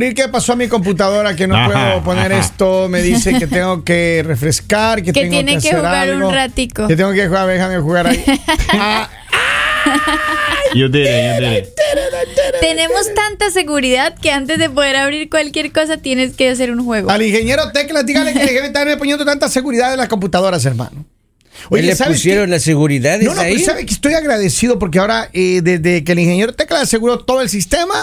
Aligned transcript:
de 0.00 0.06
descubrir 0.06 0.14
qué 0.14 0.28
pasó 0.30 0.52
a 0.52 0.56
mi 0.56 0.68
computadora, 0.68 1.36
que 1.36 1.46
no 1.46 1.56
Ajá, 1.56 1.66
puedo 1.70 2.02
poner 2.04 2.32
ajá. 2.32 2.40
esto. 2.42 2.88
Me 2.88 3.02
dice 3.02 3.38
que 3.38 3.46
tengo 3.46 3.84
que 3.84 4.22
refrescar, 4.26 4.98
que, 5.02 5.12
Que 5.12 5.20
tengo 5.20 5.30
tiene 5.32 5.52
que 5.52 5.58
hacer 5.68 5.76
jugar 5.76 6.08
un 6.10 6.14
algo, 6.16 6.32
ratico. 6.32 6.88
Que 6.88 6.96
tengo 6.96 7.12
que 7.12 7.26
jugar, 7.26 7.46
déjame 7.48 7.78
jugar 7.78 8.06
ahí. 8.06 8.24
Ah, 8.74 9.08
You 10.74 10.88
did 10.88 11.00
it, 11.06 11.40
you 11.40 11.40
did 11.46 11.58
it. 11.58 11.68
Tenemos 12.60 13.12
tanta 13.14 13.50
seguridad 13.50 14.14
que 14.16 14.30
antes 14.30 14.58
de 14.58 14.70
poder 14.70 14.94
abrir 14.96 15.28
cualquier 15.28 15.72
cosa 15.72 15.96
tienes 15.98 16.34
que 16.36 16.48
hacer 16.48 16.70
un 16.70 16.84
juego. 16.84 17.10
al 17.10 17.20
ingeniero 17.22 17.70
Tecla, 17.72 18.02
dígale 18.04 18.32
que 18.32 18.38
deje 18.38 18.60
de 18.60 18.66
estarme 18.68 18.96
poniendo 18.96 19.24
tanta 19.24 19.48
seguridad 19.48 19.92
en 19.92 19.98
las 19.98 20.08
computadoras, 20.08 20.64
hermano. 20.64 21.04
Oye, 21.68 21.82
le 21.82 21.94
¿sabes 21.96 22.18
pusieron 22.18 22.46
qué? 22.46 22.50
las 22.52 22.62
seguridades 22.62 23.24
No, 23.24 23.34
no, 23.34 23.40
ahí. 23.40 23.52
pues 23.54 23.66
sabe 23.66 23.84
que 23.84 23.92
estoy 23.92 24.14
agradecido 24.14 24.78
porque 24.78 24.98
ahora, 24.98 25.28
eh, 25.32 25.60
desde 25.62 26.02
que 26.04 26.12
el 26.12 26.18
ingeniero 26.20 26.54
Tecla 26.54 26.80
aseguró 26.80 27.18
todo 27.18 27.40
el 27.42 27.48
sistema, 27.48 27.94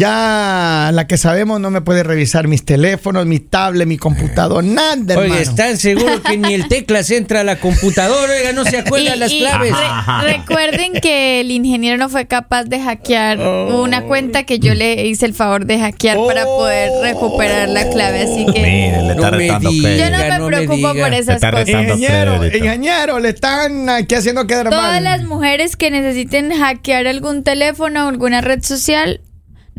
ya 0.00 0.90
la 0.92 1.06
que 1.06 1.16
sabemos 1.16 1.60
no 1.60 1.70
me 1.70 1.80
puede 1.82 2.02
revisar 2.02 2.48
mis 2.48 2.64
teléfonos, 2.64 3.26
mi 3.26 3.38
tablet, 3.38 3.86
mi 3.86 3.98
computador, 3.98 4.64
nada, 4.64 4.96
hermano. 5.14 5.34
Oye, 5.34 5.42
¿están 5.42 5.76
seguros 5.76 6.20
que 6.20 6.36
ni 6.36 6.54
el 6.54 6.68
teclas 6.68 7.10
entra 7.10 7.40
a 7.40 7.44
la 7.44 7.56
computadora? 7.56 8.32
Oiga, 8.38 8.52
no 8.52 8.64
se 8.64 8.78
acuerdan 8.78 9.20
las 9.20 9.30
claves. 9.32 9.72
re- 9.72 10.32
recuerden 10.38 10.92
que 10.94 11.40
el 11.40 11.50
ingeniero 11.50 11.98
no 11.98 12.08
fue 12.08 12.26
capaz 12.26 12.64
de 12.64 12.80
hackear 12.80 13.38
una 13.38 14.02
cuenta 14.02 14.44
que 14.44 14.58
yo 14.58 14.74
le 14.74 15.06
hice 15.06 15.26
el 15.26 15.34
favor 15.34 15.66
de 15.66 15.78
hackear 15.78 16.16
para 16.26 16.44
poder 16.44 16.90
recuperar 17.02 17.68
la 17.68 17.88
clave. 17.90 18.22
Así 18.22 18.46
que 18.52 18.60
Mire, 18.60 19.02
le 19.02 19.10
está 19.12 19.30
No 19.30 19.36
me 19.36 19.38
retando 19.38 19.70
diga. 19.70 19.96
yo 19.96 20.10
no 20.10 20.18
me 20.18 20.28
no 20.38 20.44
me 20.44 20.56
preocupo 20.56 20.92
diga. 20.94 21.04
por 21.04 21.14
esas 21.14 21.34
Está 21.36 21.50
cosas. 21.50 21.68
ingeniero, 21.68 22.46
ingeniero, 22.46 23.18
le 23.18 23.28
están 23.28 23.88
aquí 23.88 24.14
haciendo 24.14 24.46
quedar 24.46 24.70
Todas 24.70 24.82
mal. 24.94 25.04
las 25.04 25.24
mujeres 25.24 25.76
que 25.76 25.90
necesiten 25.90 26.50
hackear 26.52 27.06
algún 27.06 27.42
teléfono 27.44 28.06
o 28.06 28.08
alguna 28.08 28.40
red 28.40 28.62
social, 28.62 29.20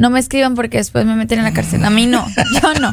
no 0.01 0.09
me 0.09 0.19
escriban 0.19 0.55
porque 0.55 0.77
después 0.77 1.05
me 1.05 1.15
meten 1.15 1.39
en 1.39 1.45
la 1.45 1.53
cárcel. 1.53 1.85
A 1.85 1.89
mí 1.89 2.07
no, 2.07 2.27
yo 2.61 2.73
no. 2.81 2.91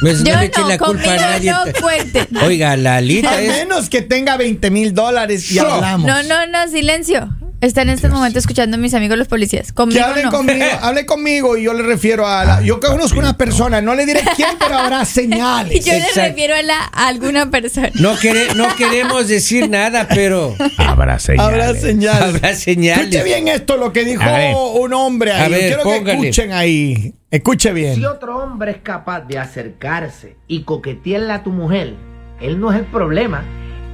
Pues 0.00 0.20
no 0.20 0.26
Yo 0.30 0.36
le 0.40 0.50
no, 0.56 0.68
la 0.68 0.78
culpa 0.78 0.92
conmigo 1.02 1.10
a 1.10 1.16
nadie. 1.16 1.50
no 1.52 1.58
cuenten. 1.80 2.26
Oiga, 2.42 2.76
la 2.76 2.96
Alita 2.96 3.30
A 3.30 3.40
es. 3.40 3.48
menos 3.48 3.88
que 3.88 4.00
tenga 4.00 4.36
20 4.36 4.70
mil 4.70 4.94
dólares 4.94 5.50
y 5.52 5.58
hablamos. 5.58 6.06
No, 6.06 6.22
no, 6.22 6.46
no, 6.46 6.68
silencio. 6.70 7.28
Está 7.60 7.82
en 7.82 7.88
este 7.90 8.08
momento 8.08 8.38
escuchando 8.38 8.76
a 8.76 8.78
mis 8.78 8.94
amigos 8.94 9.18
los 9.18 9.26
policías. 9.26 9.68
Que 9.68 9.74
Conmigo 9.74 10.04
hable 10.04 10.22
no. 10.22 10.30
conmigo, 10.30 10.64
hable 10.80 11.06
conmigo 11.06 11.56
y 11.56 11.64
yo 11.64 11.74
le 11.74 11.82
refiero 11.82 12.24
a 12.24 12.44
la. 12.44 12.62
Yo 12.62 12.78
conozco 12.78 13.18
una 13.18 13.36
persona, 13.36 13.80
no 13.82 13.96
le 13.96 14.06
diré 14.06 14.20
quién, 14.36 14.50
pero 14.60 14.78
habrá 14.78 15.02
Y 15.02 15.06
señales. 15.06 15.84
yo 15.84 15.92
le 15.92 15.98
Exacto. 15.98 16.20
refiero 16.20 16.54
a, 16.54 16.62
la, 16.62 16.78
a 16.92 17.08
alguna 17.08 17.50
persona. 17.50 17.90
No, 17.94 18.14
quere- 18.16 18.54
no 18.54 18.68
queremos 18.76 19.26
decir 19.26 19.68
nada, 19.68 20.06
pero 20.08 20.54
Habrá 20.76 21.18
señales. 21.18 21.52
Habrá 21.52 21.74
señales. 21.74 22.22
habrá 22.36 22.54
señales. 22.54 22.98
Escuche 23.06 23.24
bien 23.24 23.48
esto, 23.48 23.76
lo 23.76 23.92
que 23.92 24.04
dijo 24.04 24.24
ver. 24.24 24.54
un 24.80 24.92
hombre 24.94 25.32
ahí. 25.32 25.42
A 25.42 25.48
ver, 25.48 25.60
Quiero 25.60 25.78
que 25.78 25.98
póngale. 25.98 26.12
escuchen 26.28 26.52
ahí. 26.52 27.14
Escuche 27.30 27.72
bien. 27.72 27.96
Si 27.96 28.04
otro 28.04 28.38
hombre 28.38 28.70
es 28.70 28.78
capaz 28.84 29.22
de 29.22 29.36
acercarse 29.38 30.36
y 30.46 30.62
coquetearle 30.62 31.32
a 31.32 31.42
tu 31.42 31.50
mujer, 31.50 31.94
él 32.40 32.60
no 32.60 32.72
es 32.72 32.78
el 32.78 32.84
problema. 32.86 33.42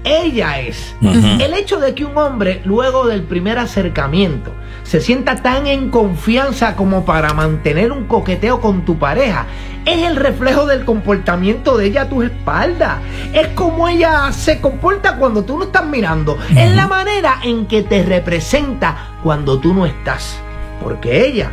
Ella 0.05 0.61
es. 0.61 0.95
El 1.01 1.55
hecho 1.55 1.81
de 1.81 1.95
que 1.95 2.05
un 2.05 2.17
hombre, 2.17 2.61
luego 2.65 3.07
del 3.07 3.23
primer 3.23 3.59
acercamiento, 3.59 4.53
se 4.83 5.01
sienta 5.01 5.37
tan 5.37 5.67
en 5.67 5.91
confianza 5.91 6.77
como 6.77 7.07
para 7.07 7.33
mantener 7.33 7.91
un 7.91 8.05
coqueteo 8.05 8.61
con 8.61 8.85
tu 8.85 8.99
pareja, 8.99 9.47
es 9.87 10.07
el 10.07 10.17
reflejo 10.17 10.67
del 10.67 10.85
comportamiento 10.85 11.79
de 11.79 11.87
ella 11.87 12.03
a 12.03 12.09
tus 12.09 12.25
espaldas. 12.25 12.99
Es 13.33 13.49
como 13.49 13.89
ella 13.89 14.31
se 14.33 14.61
comporta 14.61 15.17
cuando 15.17 15.45
tú 15.45 15.59
no 15.59 15.65
estás 15.65 15.87
mirando. 15.87 16.39
Es 16.55 16.75
la 16.75 16.87
manera 16.87 17.41
en 17.43 17.67
que 17.67 17.83
te 17.83 18.03
representa 18.03 19.17
cuando 19.23 19.59
tú 19.59 19.73
no 19.73 19.87
estás. 19.87 20.39
Porque 20.83 21.27
ella 21.27 21.51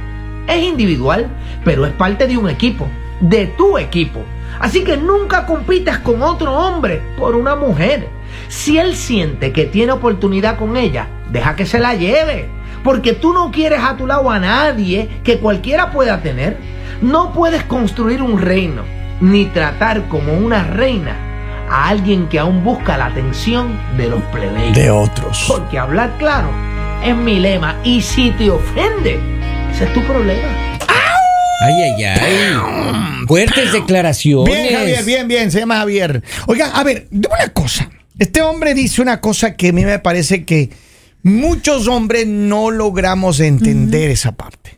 es 0.48 0.62
individual, 0.64 1.30
pero 1.64 1.86
es 1.86 1.94
parte 1.94 2.28
de 2.28 2.38
un 2.38 2.50
equipo, 2.50 2.88
de 3.22 3.48
tu 3.48 3.78
equipo. 3.78 4.22
Así 4.60 4.84
que 4.84 4.98
nunca 4.98 5.46
compitas 5.46 6.00
con 6.00 6.22
otro 6.22 6.54
hombre 6.54 7.02
por 7.18 7.36
una 7.36 7.56
mujer. 7.56 8.10
Si 8.52 8.78
él 8.78 8.98
siente 8.98 9.54
que 9.54 9.64
tiene 9.64 9.94
oportunidad 9.94 10.58
con 10.58 10.76
ella, 10.76 11.08
deja 11.32 11.56
que 11.56 11.66
se 11.66 11.80
la 11.80 11.96
lleve. 11.96 12.50
Porque 12.84 13.14
tú 13.14 13.32
no 13.32 13.50
quieres 13.50 13.80
a 13.82 13.96
tu 13.96 14.06
lado 14.06 14.30
a 14.30 14.40
nadie 14.40 15.10
que 15.24 15.40
cualquiera 15.40 15.90
pueda 15.92 16.22
tener. 16.22 16.58
No 17.02 17.32
puedes 17.32 17.64
construir 17.64 18.22
un 18.22 18.42
reino, 18.42 18.84
ni 19.22 19.46
tratar 19.46 20.10
como 20.10 20.34
una 20.34 20.66
reina 20.66 21.16
a 21.70 21.88
alguien 21.88 22.28
que 22.28 22.40
aún 22.40 22.62
busca 22.62 22.98
la 22.98 23.06
atención 23.06 23.80
de 23.96 24.10
los 24.10 24.22
plebeyos. 24.24 24.76
De 24.76 24.92
otros. 24.92 25.46
Porque 25.48 25.80
hablar 25.80 26.12
claro 26.20 26.50
es 27.06 27.16
mi 27.16 27.40
lema. 27.40 27.78
Y 27.86 28.02
si 28.02 28.32
te 28.32 28.52
ofende, 28.52 29.18
ese 29.72 29.86
es 29.86 29.94
tu 29.94 30.02
problema. 30.04 30.50
Ay, 31.62 31.74
ay, 31.84 32.04
ay. 32.04 33.26
Fuertes 33.28 33.72
declaraciones. 33.72 34.54
Bien, 34.54 34.76
Javier, 34.76 35.06
bien, 35.06 35.28
bien. 35.30 35.52
Se 35.52 35.62
llama 35.62 35.78
Javier. 35.78 36.22
Oiga, 36.48 36.72
a 36.76 36.84
ver, 36.84 37.08
dime 37.10 37.34
una 37.34 37.54
cosa. 37.54 37.90
Este 38.22 38.44
hombre 38.44 38.76
dice 38.76 39.02
una 39.02 39.20
cosa 39.20 39.56
que 39.56 39.70
a 39.70 39.74
mí 39.74 39.84
me 39.84 39.98
parece 39.98 40.46
que 40.46 40.70
muchos 41.24 41.88
hombres 41.88 42.28
no 42.28 42.70
logramos 42.70 43.40
entender 43.40 44.12
esa 44.12 44.34
parte. 44.34 44.78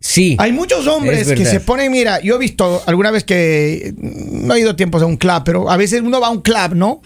Sí. 0.00 0.34
Hay 0.40 0.50
muchos 0.50 0.88
hombres 0.88 1.28
Es 1.28 1.38
que 1.38 1.44
se 1.44 1.60
ponen, 1.60 1.92
mira, 1.92 2.20
yo 2.20 2.34
he 2.34 2.38
visto 2.38 2.82
alguna 2.86 3.12
vez 3.12 3.22
que 3.22 3.94
no 3.96 4.54
he 4.54 4.60
ido 4.60 4.74
tiempos 4.74 5.02
a 5.02 5.06
un 5.06 5.18
club, 5.18 5.42
pero 5.44 5.70
a 5.70 5.76
veces 5.76 6.00
uno 6.00 6.20
va 6.20 6.26
a 6.26 6.30
un 6.30 6.42
club, 6.42 6.74
¿no? 6.74 7.00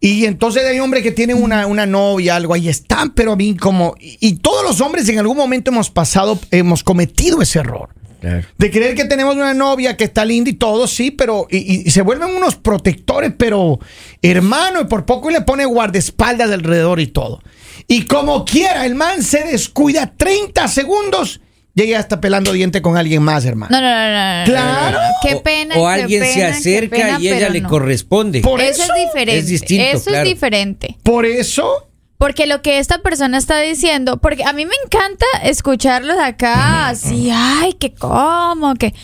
Y 0.00 0.24
entonces 0.24 0.64
hay 0.64 0.80
hombres 0.80 1.02
que 1.02 1.12
tienen 1.12 1.36
una, 1.36 1.66
una 1.66 1.84
novia, 1.84 2.36
algo 2.36 2.54
ahí 2.54 2.70
están, 2.70 3.10
pero 3.10 3.32
a 3.32 3.36
mí 3.36 3.58
como... 3.58 3.94
Y, 4.00 4.16
y 4.20 4.36
todos 4.36 4.64
los 4.64 4.80
hombres 4.80 5.06
en 5.10 5.18
algún 5.18 5.36
momento 5.36 5.70
hemos 5.70 5.90
pasado, 5.90 6.40
hemos 6.50 6.82
cometido 6.82 7.42
ese 7.42 7.58
error. 7.58 7.90
Claro. 8.20 8.46
De 8.58 8.70
creer 8.70 8.94
que 8.94 9.04
tenemos 9.06 9.34
una 9.34 9.54
novia 9.54 9.96
que 9.96 10.04
está 10.04 10.24
linda 10.24 10.50
y 10.50 10.54
todo, 10.54 10.86
sí, 10.86 11.10
pero. 11.10 11.46
Y, 11.50 11.56
y- 11.58 11.82
y 11.86 11.90
se 11.90 12.02
vuelven 12.02 12.30
unos 12.30 12.56
protectores, 12.56 13.32
pero. 13.36 13.78
Hermano, 14.22 14.82
y 14.82 14.84
por 14.84 15.06
poco 15.06 15.30
le 15.30 15.40
pone 15.40 15.64
guardaespaldas 15.64 16.50
alrededor 16.50 17.00
y 17.00 17.06
todo. 17.06 17.40
Y 17.88 18.04
como 18.04 18.44
quiera, 18.44 18.84
el 18.86 18.94
man 18.94 19.22
se 19.22 19.44
descuida 19.44 20.12
30 20.16 20.68
segundos. 20.68 21.40
Llega 21.72 21.98
hasta 22.00 22.20
pelando 22.20 22.52
diente 22.52 22.82
con 22.82 22.96
alguien 22.96 23.22
más, 23.22 23.44
hermano. 23.44 23.70
No, 23.70 23.80
no, 23.80 23.88
no, 23.88 24.10
no, 24.12 24.38
no. 24.40 24.44
Claro. 24.44 24.98
Qué 25.22 25.34
O- 25.36 25.42
pena. 25.42 25.74
O, 25.78 25.86
qué 25.86 25.92
alguien 26.02 26.24
se 26.24 26.34
pena, 26.34 26.48
acerca 26.48 26.96
pena, 26.96 27.18
y 27.20 27.28
ella 27.28 27.48
le 27.48 27.60
no. 27.60 27.68
corresponde. 27.68 28.40
Por 28.40 28.60
Eso 28.60 28.82
eso 28.82 28.92
es 28.94 29.04
diferente. 29.06 29.38
es 29.38 29.46
distinto, 29.46 29.84
Eso 29.84 30.04
claro. 30.10 30.28
es 30.28 30.34
diferente. 30.34 30.96
Por 31.02 31.24
eso. 31.26 31.86
Porque 32.20 32.46
lo 32.46 32.60
que 32.60 32.80
esta 32.80 32.98
persona 32.98 33.38
está 33.38 33.58
diciendo, 33.60 34.18
porque 34.18 34.44
a 34.44 34.52
mí 34.52 34.66
me 34.66 34.74
encanta 34.84 35.24
escucharlos 35.42 36.18
acá 36.18 36.88
así, 36.88 37.30
ay, 37.32 37.72
que 37.72 37.94
cómo, 37.94 38.74
que... 38.74 38.94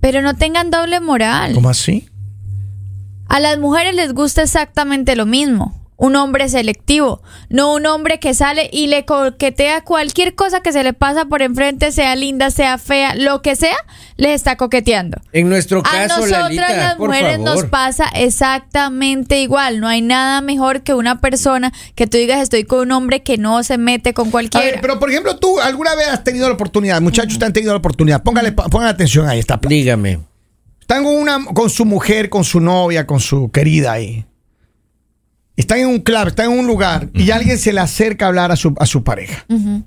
Pero 0.00 0.22
no 0.22 0.34
tengan 0.34 0.70
doble 0.70 1.00
moral. 1.00 1.52
¿Cómo 1.52 1.68
así? 1.68 2.08
A 3.28 3.38
las 3.38 3.58
mujeres 3.58 3.94
les 3.94 4.14
gusta 4.14 4.40
exactamente 4.40 5.14
lo 5.14 5.26
mismo. 5.26 5.81
Un 6.04 6.16
hombre 6.16 6.48
selectivo, 6.48 7.22
no 7.48 7.72
un 7.74 7.86
hombre 7.86 8.18
que 8.18 8.34
sale 8.34 8.68
y 8.72 8.88
le 8.88 9.04
coquetea 9.04 9.84
cualquier 9.84 10.34
cosa 10.34 10.58
que 10.60 10.72
se 10.72 10.82
le 10.82 10.94
pasa 10.94 11.26
por 11.26 11.42
enfrente, 11.42 11.92
sea 11.92 12.16
linda, 12.16 12.50
sea 12.50 12.76
fea, 12.78 13.14
lo 13.14 13.40
que 13.40 13.54
sea, 13.54 13.76
les 14.16 14.32
está 14.32 14.56
coqueteando. 14.56 15.18
En 15.32 15.48
nuestro 15.48 15.78
A 15.78 15.82
caso, 15.84 16.16
nosotras 16.16 16.42
Lalita, 16.42 16.76
las 16.76 16.94
por 16.96 17.10
mujeres 17.10 17.36
favor. 17.36 17.54
nos 17.54 17.64
pasa 17.66 18.06
exactamente 18.16 19.42
igual. 19.42 19.78
No 19.78 19.86
hay 19.86 20.02
nada 20.02 20.40
mejor 20.40 20.82
que 20.82 20.92
una 20.92 21.20
persona 21.20 21.72
que 21.94 22.08
tú 22.08 22.18
digas 22.18 22.40
estoy 22.40 22.64
con 22.64 22.80
un 22.80 22.90
hombre 22.90 23.22
que 23.22 23.38
no 23.38 23.62
se 23.62 23.78
mete 23.78 24.12
con 24.12 24.26
A 24.26 24.30
cualquiera. 24.32 24.66
ver, 24.66 24.80
pero 24.80 24.98
por 24.98 25.08
ejemplo, 25.08 25.36
tú 25.36 25.60
alguna 25.60 25.94
vez 25.94 26.08
has 26.08 26.24
tenido 26.24 26.48
la 26.48 26.54
oportunidad, 26.54 27.00
muchachos, 27.00 27.38
te 27.38 27.44
han 27.44 27.52
tenido 27.52 27.72
la 27.74 27.78
oportunidad. 27.78 28.24
Póngale, 28.24 28.50
pongan 28.50 28.88
atención 28.88 29.28
ahí, 29.28 29.38
está. 29.38 29.60
Dígame. 29.62 30.18
Están 30.80 31.04
con, 31.04 31.14
una, 31.14 31.44
con 31.54 31.70
su 31.70 31.84
mujer, 31.84 32.28
con 32.28 32.42
su 32.42 32.58
novia, 32.58 33.06
con 33.06 33.20
su 33.20 33.52
querida 33.52 33.92
ahí. 33.92 34.24
Están 35.56 35.78
en 35.78 35.86
un 35.88 36.00
club, 36.00 36.28
están 36.28 36.50
en 36.52 36.58
un 36.58 36.66
lugar 36.66 37.10
y 37.14 37.30
alguien 37.30 37.58
se 37.58 37.72
le 37.72 37.80
acerca 37.80 38.24
a 38.24 38.28
hablar 38.28 38.52
a 38.52 38.56
su, 38.56 38.74
a 38.78 38.86
su 38.86 39.04
pareja. 39.04 39.44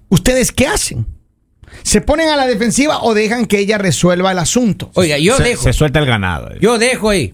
¿Ustedes 0.09 0.51
qué 0.51 0.67
hacen? 0.67 1.05
¿Se 1.83 2.01
ponen 2.01 2.29
a 2.29 2.35
la 2.35 2.47
defensiva 2.47 3.01
o 3.03 3.13
dejan 3.13 3.45
que 3.45 3.59
ella 3.59 3.77
resuelva 3.77 4.31
el 4.31 4.39
asunto? 4.39 4.91
Oiga, 4.93 5.17
yo 5.17 5.37
se, 5.37 5.43
dejo. 5.43 5.63
se 5.63 5.73
suelta 5.73 5.99
el 5.99 6.05
ganado. 6.05 6.49
Yo 6.59 6.77
dejo 6.77 7.09
ahí. 7.09 7.33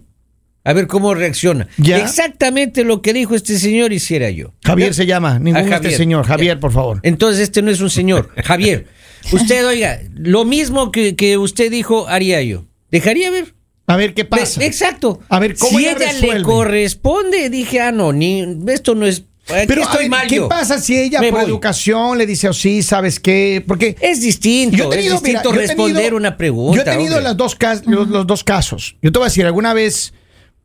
A 0.63 0.73
ver 0.73 0.87
cómo 0.87 1.13
reacciona. 1.13 1.67
¿Ya? 1.77 1.97
Exactamente 1.97 2.83
lo 2.83 3.01
que 3.01 3.13
dijo 3.13 3.35
este 3.35 3.57
señor 3.57 3.93
hiciera 3.93 4.29
yo. 4.29 4.53
Javier 4.63 4.93
se 4.93 5.05
llama, 5.05 5.39
ningún 5.39 5.61
este 5.61 5.71
Javier. 5.71 5.93
señor. 5.93 6.25
Javier, 6.25 6.59
por 6.59 6.71
favor. 6.71 6.99
Entonces 7.03 7.41
este 7.41 7.61
no 7.61 7.71
es 7.71 7.81
un 7.81 7.89
señor. 7.89 8.29
Javier, 8.45 8.87
usted, 9.31 9.65
oiga, 9.65 9.99
lo 10.13 10.45
mismo 10.45 10.91
que, 10.91 11.15
que 11.15 11.37
usted 11.37 11.71
dijo 11.71 12.07
haría 12.07 12.41
yo. 12.43 12.65
¿Dejaría 12.91 13.31
ver? 13.31 13.55
A 13.87 13.95
ver 13.97 14.13
qué 14.13 14.23
pasa. 14.25 14.63
Exacto. 14.63 15.19
A 15.27 15.39
ver, 15.39 15.57
¿cómo 15.57 15.77
si 15.79 15.85
ella 15.87 16.13
le 16.13 16.43
corresponde, 16.43 17.49
dije, 17.49 17.79
ah, 17.81 17.91
no, 17.91 18.13
ni, 18.13 18.45
esto 18.67 18.95
no 18.95 19.05
es... 19.05 19.23
Pero 19.67 19.81
estoy 19.81 20.03
ver, 20.03 20.09
mal 20.09 20.27
¿qué 20.27 20.35
yo. 20.37 20.47
pasa 20.47 20.79
si 20.79 20.97
ella 20.97 21.19
Me 21.19 21.29
por 21.31 21.41
voy. 21.41 21.49
educación 21.49 22.17
le 22.17 22.25
dice, 22.25 22.47
oh, 22.47 22.53
sí, 22.53 22.83
¿sabes 22.83 23.19
qué? 23.19 23.61
Porque 23.67 23.97
Es 23.99 24.21
distinto, 24.21 24.77
Yo 24.77 24.85
he 24.85 24.95
tenido, 24.95 25.15
es 25.15 25.23
distinto 25.23 25.49
mira, 25.51 25.55
yo 25.55 25.61
he 25.63 25.67
responder 25.67 25.95
tenido- 26.03 26.17
una 26.17 26.37
pregunta. 26.37 26.75
Yo 26.75 26.81
he 26.81 26.95
tenido 26.95 27.19
las 27.19 27.35
dos 27.35 27.57
los, 27.85 28.07
los 28.07 28.25
dos 28.27 28.43
casos. 28.45 28.95
Yo 29.01 29.11
te 29.11 29.19
voy 29.19 29.25
a 29.25 29.29
decir, 29.29 29.45
alguna 29.45 29.73
vez 29.73 30.13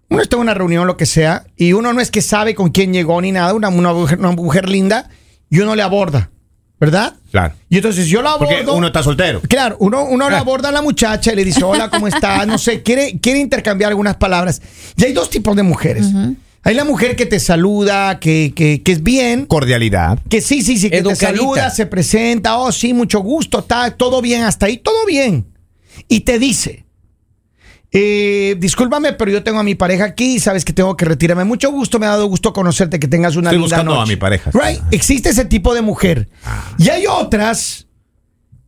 uno 0.09 0.23
está 0.23 0.37
en 0.37 0.43
una 0.43 0.55
reunión, 0.55 0.87
lo 0.87 0.97
que 0.97 1.07
sea, 1.07 1.47
y 1.57 1.73
uno 1.73 1.93
no 1.95 2.01
es 2.01 2.11
que 2.13 2.23
sabe 2.23 2.55
con 2.55 2.69
quién 2.71 2.93
llegó 2.93 3.21
ni 3.21 3.33
nada, 3.33 3.55
una, 3.55 3.71
una 3.71 3.93
mujer, 3.93 4.19
una 4.21 4.31
mujer 4.33 4.69
linda, 4.69 5.09
y 5.51 5.59
uno 5.61 5.75
le 5.75 5.83
aborda. 5.83 6.31
¿Verdad? 6.79 7.15
Claro. 7.31 7.55
Y 7.69 7.77
entonces 7.77 8.07
yo 8.07 8.23
la 8.23 8.31
abordo. 8.33 8.55
Porque 8.55 8.71
uno 8.71 8.87
está 8.87 9.03
soltero. 9.03 9.41
Claro, 9.43 9.77
uno, 9.81 10.05
uno 10.05 10.29
la 10.31 10.39
aborda 10.39 10.69
a 10.69 10.73
la 10.73 10.83
muchacha 10.83 11.33
y 11.33 11.37
le 11.37 11.45
dice, 11.45 11.65
hola, 11.65 11.91
¿cómo 11.91 12.07
estás? 12.09 12.47
No 12.47 12.59
sé, 12.59 12.83
quiere, 12.83 13.19
quiere 13.21 13.39
intercambiar 13.41 13.91
algunas 13.91 14.17
palabras. 14.17 14.61
Y 14.97 15.05
hay 15.05 15.13
dos 15.13 15.31
tipos 15.31 15.57
de 15.57 15.63
mujeres. 15.63 16.07
Hay 16.63 16.75
la 16.75 16.85
mujer 16.85 17.15
que 17.15 17.27
te 17.27 17.39
saluda, 17.39 18.19
que, 18.19 18.53
que, 18.55 18.83
que 18.83 18.93
es 18.93 19.03
bien, 19.03 19.47
Cordialidad. 19.47 20.19
que 20.29 20.41
sí, 20.41 20.63
sí, 20.63 20.79
sí, 20.79 20.91
que 20.91 20.97
Educadita. 20.97 21.31
te 21.33 21.37
saluda, 21.39 21.71
se 21.71 21.87
presenta, 21.87 22.59
oh, 22.59 22.73
sí, 22.73 22.93
mucho 22.93 23.21
gusto, 23.21 23.61
está 23.61 23.93
todo 23.93 24.21
bien, 24.21 24.43
hasta 24.43 24.67
ahí, 24.67 24.79
todo 24.79 25.07
bien. 25.07 25.47
Y 26.09 26.21
te 26.21 26.41
dice, 26.41 26.86
eh, 27.99 28.57
discúlpame, 28.59 29.15
pero 29.15 29.31
yo 29.31 29.43
tengo 29.43 29.59
a 29.59 29.63
mi 29.63 29.75
pareja 29.75 30.05
aquí, 30.05 30.39
sabes 30.39 30.65
que 30.65 30.73
tengo 30.73 30.97
que 30.97 31.05
retirarme. 31.07 31.45
Mucho 31.45 31.71
gusto, 31.71 31.99
me 31.99 32.07
ha 32.07 32.11
dado 32.11 32.27
gusto 32.27 32.53
conocerte, 32.53 32.99
que 33.01 33.09
tengas 33.09 33.37
una 33.37 33.49
Estoy 33.51 33.59
linda 33.63 33.77
buscando 33.77 33.95
noche. 33.95 34.03
a 34.03 34.07
mi 34.15 34.17
pareja. 34.17 34.51
Right, 34.53 34.81
existe 34.91 35.31
ese 35.31 35.45
tipo 35.47 35.75
de 35.75 35.83
mujer. 35.83 36.29
Y 36.79 36.89
hay 36.91 37.07
otras 37.07 37.87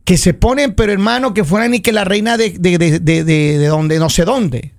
que 0.03 0.17
se 0.17 0.33
ponen, 0.33 0.73
pero 0.73 0.91
hermano, 0.91 1.33
que 1.35 1.43
fueran 1.43 1.71
ni 1.71 1.81
que 1.81 1.91
la 1.91 2.03
reina 2.03 2.37
de, 2.37 2.51
de, 2.57 2.77
de, 2.79 2.99
de, 2.99 3.23
de- 3.23 3.57
de 3.59 3.67
donde, 3.67 3.99
no 3.99 4.09
sé 4.09 4.25
dónde. 4.25 4.73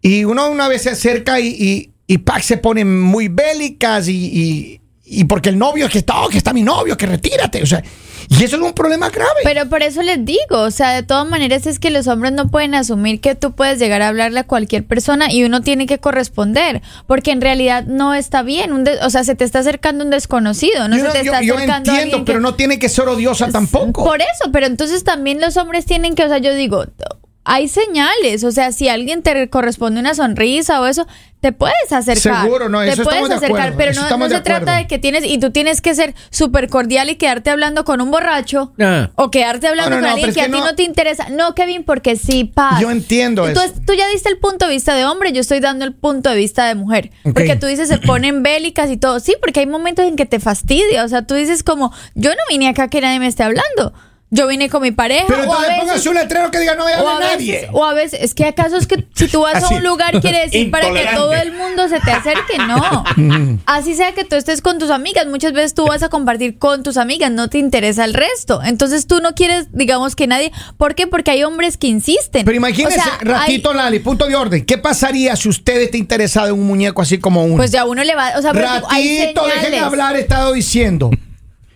Y 0.00 0.24
uno 0.24 0.48
una 0.50 0.68
vez 0.68 0.82
se 0.82 0.90
acerca 0.90 1.38
y, 1.40 1.48
y, 1.48 1.92
y 2.06 2.18
pac, 2.18 2.40
se 2.42 2.56
ponen 2.56 3.00
muy 3.02 3.28
bélicas 3.28 4.08
y, 4.08 4.14
y, 4.14 4.80
y 5.10 5.24
porque 5.24 5.48
el 5.48 5.58
novio 5.58 5.86
es 5.86 5.92
que 5.92 5.98
está, 5.98 6.20
oh, 6.22 6.28
que 6.28 6.38
está 6.38 6.52
mi 6.52 6.62
novio, 6.62 6.96
que 6.96 7.06
retírate. 7.06 7.62
O 7.62 7.66
sea, 7.66 7.82
y 8.28 8.44
eso 8.44 8.56
es 8.56 8.62
un 8.62 8.72
problema 8.74 9.08
grave. 9.08 9.40
Pero 9.42 9.66
por 9.70 9.82
eso 9.82 10.02
les 10.02 10.22
digo, 10.24 10.60
o 10.60 10.70
sea, 10.70 10.90
de 10.90 11.02
todas 11.02 11.26
maneras 11.28 11.66
es 11.66 11.78
que 11.78 11.90
los 11.90 12.06
hombres 12.08 12.32
no 12.32 12.50
pueden 12.50 12.74
asumir 12.74 13.20
que 13.20 13.34
tú 13.34 13.52
puedes 13.52 13.78
llegar 13.78 14.02
a 14.02 14.08
hablarle 14.08 14.40
a 14.40 14.44
cualquier 14.44 14.84
persona 14.84 15.32
y 15.32 15.44
uno 15.44 15.62
tiene 15.62 15.86
que 15.86 15.98
corresponder, 15.98 16.82
porque 17.06 17.30
en 17.30 17.40
realidad 17.40 17.84
no 17.86 18.12
está 18.14 18.42
bien, 18.42 18.72
un 18.72 18.84
o 19.02 19.10
sea, 19.10 19.24
se 19.24 19.34
te 19.34 19.44
está 19.44 19.60
acercando 19.60 20.04
un 20.04 20.10
desconocido, 20.10 20.88
no 20.88 20.98
yo, 20.98 21.06
se 21.06 21.18
te 21.20 21.24
yo- 21.24 21.32
está 21.32 21.42
yo 21.42 21.54
acercando 21.54 21.90
entiendo, 21.90 22.02
alguien 22.16 22.24
pero 22.26 22.38
que- 22.38 22.42
no 22.42 22.54
tiene 22.54 22.78
que 22.78 22.88
ser 22.90 23.08
odiosa 23.08 23.48
tampoco. 23.50 24.04
Por 24.04 24.20
eso, 24.20 24.50
pero 24.52 24.66
entonces 24.66 25.04
también 25.04 25.40
los 25.40 25.56
hombres 25.56 25.86
tienen 25.86 26.14
que, 26.14 26.24
o 26.24 26.28
sea, 26.28 26.38
yo 26.38 26.54
digo, 26.54 26.84
hay 27.50 27.66
señales, 27.66 28.44
o 28.44 28.52
sea, 28.52 28.72
si 28.72 28.88
alguien 28.88 29.22
te 29.22 29.48
corresponde 29.48 30.00
una 30.00 30.14
sonrisa 30.14 30.80
o 30.82 30.86
eso, 30.86 31.06
te 31.40 31.52
puedes 31.52 31.90
acercar. 31.92 32.42
Seguro, 32.44 32.68
no, 32.68 32.80
te 32.80 32.90
eso 32.90 33.04
puedes 33.04 33.22
estamos 33.22 33.28
de 33.28 33.34
acercar, 33.36 33.60
acuerdo, 33.60 33.78
pero 33.78 33.90
eso 33.92 34.00
no, 34.00 34.06
estamos 34.06 34.28
no 34.28 34.32
de 34.34 34.36
se 34.38 34.42
trata 34.42 34.76
de 34.76 34.86
que 34.88 34.98
tienes 34.98 35.24
y 35.24 35.38
tú 35.38 35.50
tienes 35.52 35.80
que 35.80 35.94
ser 35.94 36.14
súper 36.30 36.68
cordial 36.68 37.10
y 37.10 37.14
quedarte 37.16 37.48
hablando 37.50 37.84
con 37.84 38.00
un 38.00 38.10
borracho 38.10 38.72
Ah. 38.80 39.10
o 39.14 39.30
quedarte 39.30 39.66
hablando 39.68 39.90
No, 39.90 39.96
no, 39.96 40.02
con 40.02 40.08
no, 40.08 40.12
alguien 40.14 40.28
es 40.30 40.34
que, 40.34 40.42
a 40.42 40.46
ti 40.46 40.50
no- 40.50 40.64
no 40.64 40.74
te 40.74 40.82
interesa. 40.82 41.28
No, 41.30 41.54
Kevin, 41.54 41.84
porque 41.84 42.16
sí, 42.16 42.44
paz. 42.44 42.80
Yo 42.80 42.90
entiendo 42.90 43.44
tú, 43.52 43.60
eso. 43.60 43.72
tú 43.86 43.94
ya 43.94 44.08
diste 44.08 44.28
el 44.28 44.38
punto 44.38 44.66
de 44.66 44.72
vista 44.72 44.94
de 44.94 45.06
hombre, 45.06 45.32
yo 45.32 45.40
estoy 45.40 45.60
dando 45.60 45.84
el 45.84 45.94
punto 45.94 46.28
de 46.28 46.36
vista 46.36 46.66
de 46.66 46.74
mujer. 46.74 47.12
Porque 47.22 47.56
tú 47.56 47.66
dices, 47.66 47.88
se 47.88 47.98
ponen 47.98 48.42
bélicas 48.42 48.90
y 48.90 48.96
todo. 48.96 49.20
Sí, 49.20 49.34
porque 49.40 49.60
hay 49.60 49.66
momentos 49.66 50.04
en 50.06 50.16
que 50.16 50.26
te 50.26 50.40
fastidia. 50.40 51.04
O 51.04 51.08
sea, 51.08 51.22
tú 51.22 51.34
dices 51.34 51.62
como, 51.62 51.92
yo 52.16 52.30
no 52.30 52.40
vine 52.50 52.68
acá 52.68 52.88
que 52.88 53.00
nadie 53.00 53.20
me 53.20 53.28
esté 53.28 53.44
hablando. 53.44 53.94
Yo 54.30 54.46
vine 54.46 54.68
con 54.68 54.82
mi 54.82 54.90
pareja. 54.90 55.24
pero 55.26 55.48
o 55.48 55.54
a 55.54 55.60
veces- 55.62 55.76
póngase 55.80 56.08
un 56.10 56.14
letrero 56.16 56.50
que 56.50 56.58
diga 56.58 56.74
no 56.74 56.84
vaya 56.84 57.02
o 57.02 57.08
a 57.08 57.16
a, 57.16 57.20
nadie. 57.20 57.52
veces, 57.52 57.70
o 57.72 57.84
a 57.84 57.94
veces, 57.94 58.20
es 58.22 58.34
que 58.34 58.44
acaso 58.44 58.76
es 58.76 58.86
que 58.86 59.06
si 59.14 59.26
tú 59.28 59.40
vas 59.40 59.54
Así. 59.64 59.72
a 59.72 59.76
un 59.78 59.84
lugar 59.84 60.20
quiere 60.20 60.40
decir 60.40 60.70
para 60.70 60.92
que 60.92 61.06
todo 61.14 61.32
el 61.32 61.52
mundo 61.52 61.88
se 61.88 61.98
te 62.00 62.10
acerque, 62.10 62.58
no. 62.58 63.04
Así 63.66 63.94
sea 63.94 64.12
que 64.12 64.24
tú 64.24 64.36
estés 64.36 64.60
con 64.60 64.78
tus 64.78 64.90
amigas, 64.90 65.26
muchas 65.26 65.52
veces 65.52 65.72
tú 65.74 65.86
vas 65.86 66.02
a 66.02 66.08
compartir 66.10 66.58
con 66.58 66.82
tus 66.82 66.98
amigas, 66.98 67.30
no 67.30 67.48
te 67.48 67.56
interesa 67.58 68.04
el 68.04 68.12
resto. 68.12 68.60
Entonces 68.62 69.06
tú 69.06 69.20
no 69.20 69.34
quieres, 69.34 69.68
digamos 69.72 70.14
que 70.14 70.26
nadie, 70.26 70.52
¿por 70.76 70.94
qué? 70.94 71.06
Porque 71.06 71.30
hay 71.30 71.44
hombres 71.44 71.78
que 71.78 71.86
insisten. 71.86 72.44
Pero 72.44 72.56
imagínese, 72.56 72.98
O 72.98 73.02
sea, 73.02 73.18
ratito, 73.22 73.70
hay- 73.70 73.76
Lali, 73.76 73.98
punto 74.00 74.26
de 74.26 74.36
orden. 74.36 74.64
¿Qué 74.66 74.76
pasaría 74.76 75.36
si 75.36 75.48
usted 75.48 75.80
está 75.80 75.96
interesado 75.96 76.48
en 76.48 76.54
un 76.54 76.66
muñeco 76.66 77.00
así 77.00 77.18
como 77.18 77.44
uno? 77.44 77.56
pues 77.56 77.70
ya 77.70 77.86
uno 77.86 78.04
le 78.04 78.14
va, 78.14 78.32
o 78.36 78.42
sea, 78.42 78.50
hay 78.90 79.20
ratito, 79.20 79.44
déjeme 79.46 79.62
señales. 79.64 79.82
hablar, 79.84 80.16
he 80.16 80.20
estado 80.20 80.52
diciendo. 80.52 81.10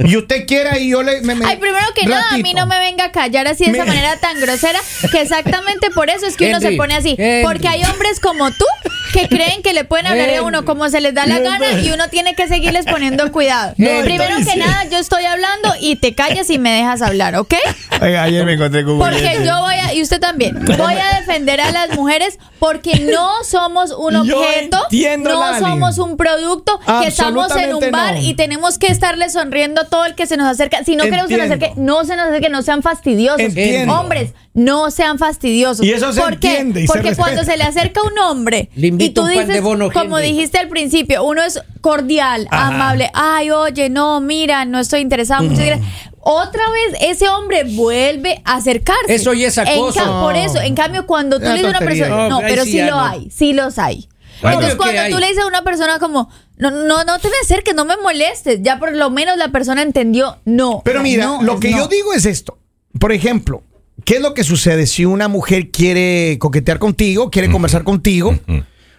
Y 0.04 0.16
usted 0.16 0.46
quiera 0.46 0.78
y 0.78 0.88
yo 0.90 1.02
le... 1.02 1.20
Me, 1.22 1.34
me- 1.34 1.46
Ay, 1.46 1.56
primero 1.56 1.84
que 1.94 2.06
nada, 2.06 2.24
a 2.32 2.38
mí 2.38 2.54
no 2.54 2.66
me 2.66 2.78
venga 2.78 3.04
a 3.06 3.12
callar 3.12 3.46
así 3.48 3.64
de 3.64 3.72
esa 3.72 3.84
manera 3.84 4.16
tan 4.18 4.40
grosera, 4.40 4.78
que 5.10 5.20
exactamente 5.20 5.90
por 5.90 6.10
eso 6.10 6.26
es 6.26 6.36
que 6.36 6.48
uno 6.48 6.60
se 6.60 6.72
pone 6.72 6.94
así. 6.94 7.14
Henry. 7.18 7.42
Porque 7.44 7.68
hay 7.68 7.82
hombres 7.84 8.20
como 8.20 8.50
tú 8.50 8.64
que 9.12 9.28
creen 9.28 9.62
que 9.62 9.72
le 9.74 9.84
pueden 9.84 10.06
hablar 10.06 10.30
a 10.30 10.42
uno 10.42 10.64
como 10.64 10.88
se 10.88 11.00
les 11.00 11.12
da 11.14 11.26
la 11.26 11.38
gana 11.38 11.80
y 11.80 11.90
uno 11.90 12.08
tiene 12.08 12.34
que 12.34 12.48
seguirles 12.48 12.86
poniendo 12.86 13.30
cuidado. 13.32 13.74
No, 13.76 13.90
primero 14.02 14.24
entonces- 14.36 14.54
que 14.54 14.58
nada, 14.60 14.84
yo 14.90 14.98
estoy 14.98 15.24
hablando 15.24 15.74
y 15.80 15.96
te 15.96 16.14
callas 16.14 16.48
y 16.50 16.58
me 16.58 16.70
dejas 16.72 17.02
hablar, 17.02 17.36
¿ok? 17.36 17.54
Oiga, 18.00 18.22
ayer 18.22 18.44
me 18.44 18.54
encontré 18.54 18.84
con 18.84 18.94
un 18.94 18.98
Porque 18.98 19.38
yo 19.44 19.60
voy 19.60 19.74
a, 19.76 19.81
y 19.92 20.02
usted 20.02 20.20
también, 20.20 20.64
voy 20.64 20.94
a 20.94 21.20
defender 21.20 21.60
a 21.60 21.70
las 21.70 21.96
mujeres 21.96 22.38
porque 22.58 23.00
no 23.00 23.44
somos 23.44 23.92
un 23.92 24.16
objeto, 24.16 24.78
entiendo, 24.84 25.30
no 25.30 25.40
Lali. 25.40 25.64
somos 25.64 25.98
un 25.98 26.16
producto 26.16 26.78
que 27.00 27.08
estamos 27.08 27.54
en 27.56 27.74
un 27.74 27.90
bar 27.90 28.14
no. 28.14 28.22
y 28.22 28.34
tenemos 28.34 28.78
que 28.78 28.86
estarle 28.88 29.28
sonriendo 29.30 29.82
a 29.82 29.84
todo 29.84 30.04
el 30.04 30.14
que 30.14 30.26
se 30.26 30.36
nos 30.36 30.46
acerca. 30.46 30.84
Si 30.84 30.96
no 30.96 31.04
queremos 31.04 31.26
que 31.26 31.34
se 31.34 31.40
nos 31.40 31.46
acerque, 31.46 31.72
no 31.76 32.04
se 32.04 32.16
nos 32.16 32.26
acerque, 32.26 32.48
no 32.48 32.62
sean 32.62 32.82
fastidiosos. 32.82 33.40
Entiendo. 33.40 33.94
Hombres, 33.94 34.32
no 34.54 34.90
sean 34.90 35.18
fastidiosos. 35.18 35.84
Y 35.84 35.92
eso 35.92 36.12
se 36.12 36.20
¿Por 36.20 36.38
qué? 36.38 36.48
entiende 36.48 36.82
y 36.82 36.86
Porque 36.86 37.16
cuando 37.16 37.44
se 37.44 37.56
le 37.56 37.64
acerca 37.64 38.02
un 38.02 38.18
hombre 38.18 38.70
Le 38.76 38.88
invito 38.88 39.10
y 39.10 39.14
tú 39.14 39.22
un 39.22 39.28
pan 39.28 39.46
de 39.46 39.54
dices, 39.54 39.62
bono, 39.62 39.90
como 39.90 40.18
dijiste 40.18 40.58
al 40.58 40.68
principio, 40.68 41.24
uno 41.24 41.42
es 41.42 41.62
cordial, 41.80 42.46
amable. 42.50 43.10
Ay, 43.14 43.50
oye, 43.50 43.90
no, 43.90 44.20
mira, 44.20 44.64
no 44.64 44.78
estoy 44.78 45.00
interesado. 45.00 45.42
Muchas 45.42 45.66
gracias. 45.66 45.88
Otra 46.24 46.62
vez 46.70 47.00
ese 47.00 47.28
hombre 47.28 47.64
vuelve 47.64 48.40
a 48.44 48.54
acercarse. 48.56 49.14
Eso 49.14 49.32
ya 49.32 49.48
es 49.48 49.58
En 49.58 49.66
acoso. 49.68 49.98
ca- 49.98 50.20
por 50.20 50.36
eso, 50.36 50.60
en 50.60 50.74
cambio, 50.74 51.06
cuando 51.06 51.38
tú 51.40 51.46
le 51.46 51.54
dices 51.54 51.66
a 51.66 51.70
una 51.70 51.78
persona, 51.80 52.08
no, 52.16 52.28
No, 52.28 52.40
pero 52.40 52.64
sí 52.64 52.80
lo 52.80 52.90
no. 52.92 53.00
hay, 53.04 53.30
sí 53.30 53.52
los 53.52 53.78
hay. 53.78 54.08
Entonces, 54.42 54.74
cuando 54.76 55.00
hay. 55.00 55.12
tú 55.12 55.18
le 55.18 55.26
dices 55.28 55.42
a 55.42 55.46
una 55.46 55.62
persona 55.62 55.98
como, 55.98 56.28
no, 56.56 56.70
no, 56.70 57.04
no 57.04 57.18
te 57.18 57.28
me 57.28 57.34
acerques, 57.42 57.74
no 57.74 57.84
me 57.84 57.96
molestes, 57.96 58.60
ya 58.62 58.78
por 58.78 58.92
lo 58.94 59.10
menos 59.10 59.36
la 59.36 59.48
persona 59.48 59.82
entendió, 59.82 60.38
no. 60.44 60.82
Pero 60.84 61.02
mira, 61.02 61.24
no, 61.26 61.42
lo 61.42 61.58
que 61.60 61.70
no. 61.70 61.78
yo 61.78 61.88
digo 61.88 62.12
es 62.12 62.24
esto. 62.26 62.58
Por 62.98 63.12
ejemplo, 63.12 63.62
¿qué 64.04 64.16
es 64.16 64.20
lo 64.20 64.34
que 64.34 64.42
sucede 64.44 64.86
si 64.86 65.04
una 65.04 65.28
mujer 65.28 65.70
quiere 65.70 66.38
coquetear 66.40 66.78
contigo, 66.78 67.30
quiere 67.30 67.50
conversar 67.50 67.82
contigo? 67.84 68.36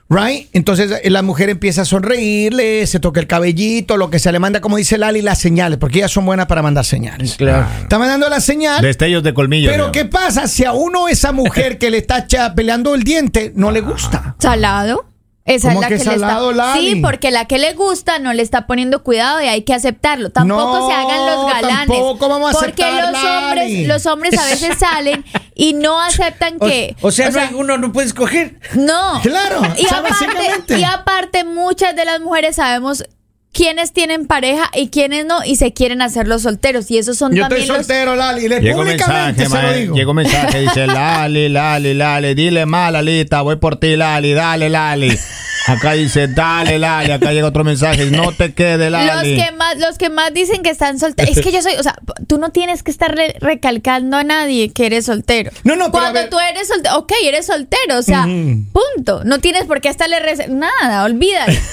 Right? 0.10 0.50
Entonces 0.53 0.91
eh, 1.03 1.10
la 1.10 1.22
mujer 1.24 1.50
empieza 1.50 1.83
a 1.83 1.86
sonreírle, 1.86 2.86
se 2.86 3.00
toca 3.00 3.19
el 3.19 3.25
cabellito, 3.27 3.98
lo 3.98 4.10
que 4.10 4.19
se 4.19 4.31
le 4.31 4.38
manda, 4.39 4.62
como 4.62 4.77
dice 4.77 4.98
Lali, 4.98 5.22
las 5.22 5.39
señales, 5.39 5.79
porque 5.79 6.00
ellas 6.00 6.12
son 6.12 6.25
buenas 6.25 6.45
para 6.45 6.62
mandar 6.62 6.86
señales. 6.86 7.36
Claro. 7.36 7.65
Está 7.81 7.98
mandando 7.98 8.29
la 8.29 8.39
señal. 8.41 8.81
Destellos 8.81 9.24
de 9.24 9.33
colmillo. 9.33 9.69
Pero 9.72 9.88
digamos. 9.89 9.91
¿qué 9.93 10.05
pasa 10.05 10.48
si 10.48 10.65
a 10.65 10.74
uno 10.74 11.07
esa 11.07 11.31
mujer 11.31 11.77
que 11.79 11.89
le 11.89 11.98
está 11.98 12.27
peleando 12.53 12.93
el 12.95 13.03
diente 13.03 13.53
no 13.55 13.72
le 13.72 13.81
gusta? 13.81 14.36
Salado. 14.39 15.05
Esa 15.45 15.67
es 15.67 15.74
¿Cómo 15.74 15.81
la 15.81 15.88
que 15.89 15.98
que, 15.98 16.03
salado, 16.05 16.51
le 16.53 16.57
está. 16.57 16.75
Lali? 16.75 16.89
Sí, 16.93 16.95
porque 17.01 17.29
la 17.29 17.45
que 17.48 17.57
le 17.57 17.74
gusta 17.74 18.17
no 18.17 18.31
le 18.31 18.41
está 18.41 18.65
poniendo 18.65 19.03
cuidado 19.03 19.41
y 19.41 19.48
hay 19.48 19.63
que 19.63 19.74
aceptarlo. 19.74 20.29
Tampoco 20.29 20.79
No, 20.79 20.88
se 20.88 20.93
hagan 20.93 21.25
los 21.25 21.45
galanes. 21.51 21.77
tampoco 21.88 22.29
vamos 22.29 22.55
a 22.55 22.60
porque 22.60 22.81
aceptar, 22.81 23.12
los 23.12 23.24
Lali. 23.24 23.27
hombres, 23.45 23.88
los 23.89 24.05
hombres 24.05 24.38
a 24.39 24.45
veces 24.45 24.77
salen 24.79 25.25
y 25.55 25.74
no 25.74 26.01
aceptan 26.01 26.55
O, 26.60 26.65
que. 26.67 26.95
o 27.01 27.12
sea, 27.12 27.29
no 27.29 27.39
hay- 27.39 27.53
uno 27.53 27.77
no 27.77 27.91
puede 27.91 28.07
escoger. 28.07 28.60
No. 28.75 29.19
Claro, 29.24 29.62
Y 29.77 29.86
o 29.86 29.89
sea, 29.89 30.00
aparte, 30.00 30.25
básicamente. 30.27 30.79
y 30.79 30.83
aparte, 30.83 31.43
muchas 31.43 31.95
de 31.95 32.05
las 32.05 32.19
mujeres 32.22 32.55
sabemos 32.57 33.03
quiénes 33.51 33.93
tienen 33.93 34.25
pareja 34.25 34.72
y 34.74 34.89
quiénes 34.89 35.27
no 35.27 35.45
y 35.45 35.57
se 35.57 35.74
quieren 35.74 36.01
hacer 36.01 36.27
los 36.27 36.41
solteros. 36.41 36.89
Y 36.89 36.98
esos 36.98 37.17
son 37.17 37.33
Yo 37.36 37.43
estoy 37.43 37.65
los. 37.67 37.77
soltero, 37.77 38.15
Lali. 38.15 38.48
Le 38.48 38.60
Llegó 38.62 38.79
públicamente 38.81 39.41
mensaje, 39.43 39.62
se 39.62 39.67
lo 39.74 39.74
digo. 39.79 39.95
llegó 39.95 40.13
mensaje, 40.15 40.60
dice 40.62 40.88
Lali, 40.88 41.50
Lali, 41.50 41.93
Lali, 41.93 42.33
dile 42.33 42.65
más, 42.65 42.91
Lalita, 42.91 43.41
voy 43.43 43.57
por 43.57 43.75
ti, 43.79 43.95
Lali, 43.95 44.33
dale, 44.33 44.69
Lali. 44.69 45.15
Acá 45.67 45.93
dice, 45.93 46.27
dale, 46.27 46.77
Lali, 46.77 47.12
acá 47.12 47.32
llega 47.32 47.48
otro 47.48 47.63
mensaje, 47.63 48.05
no 48.12 48.32
te 48.34 48.53
quedes, 48.53 48.91
Los 48.91 49.05
Lali. 49.05 49.36
que 49.38 49.51
más, 49.53 49.77
los 49.77 49.98
que 49.98 50.10
más 50.10 50.34
dicen 50.34 50.62
que 50.62 50.70
están 50.70 51.00
solteros. 51.00 51.38
Es 51.38 51.43
que 51.43 51.51
yo 51.51 51.62
soy, 51.62 51.74
o 51.75 51.84
sea, 51.84 51.96
tú 52.27 52.38
no 52.38 52.50
tienes 52.51 52.84
que 52.84 52.91
estar 52.91 53.15
re- 53.15 53.36
recalcando 53.39 54.17
a 54.17 54.24
nadie 54.24 54.72
que 54.74 54.86
eres 54.86 55.05
soltero. 55.05 55.51
No, 55.63 55.75
no, 55.75 55.89
Cuando 55.91 56.27
tú 56.29 56.38
eres 56.39 56.67
soltero, 56.67 56.98
ok, 56.98 57.12
eres 57.24 57.46
soltero, 57.46 57.98
o 57.98 58.01
sea, 58.03 58.24
punto. 58.25 59.24
No 59.24 59.39
tienes 59.39 59.63
por 59.65 59.79
qué 59.79 59.89
estarle 59.89 60.17
nada, 60.50 61.03
olvídalo. 61.05 61.53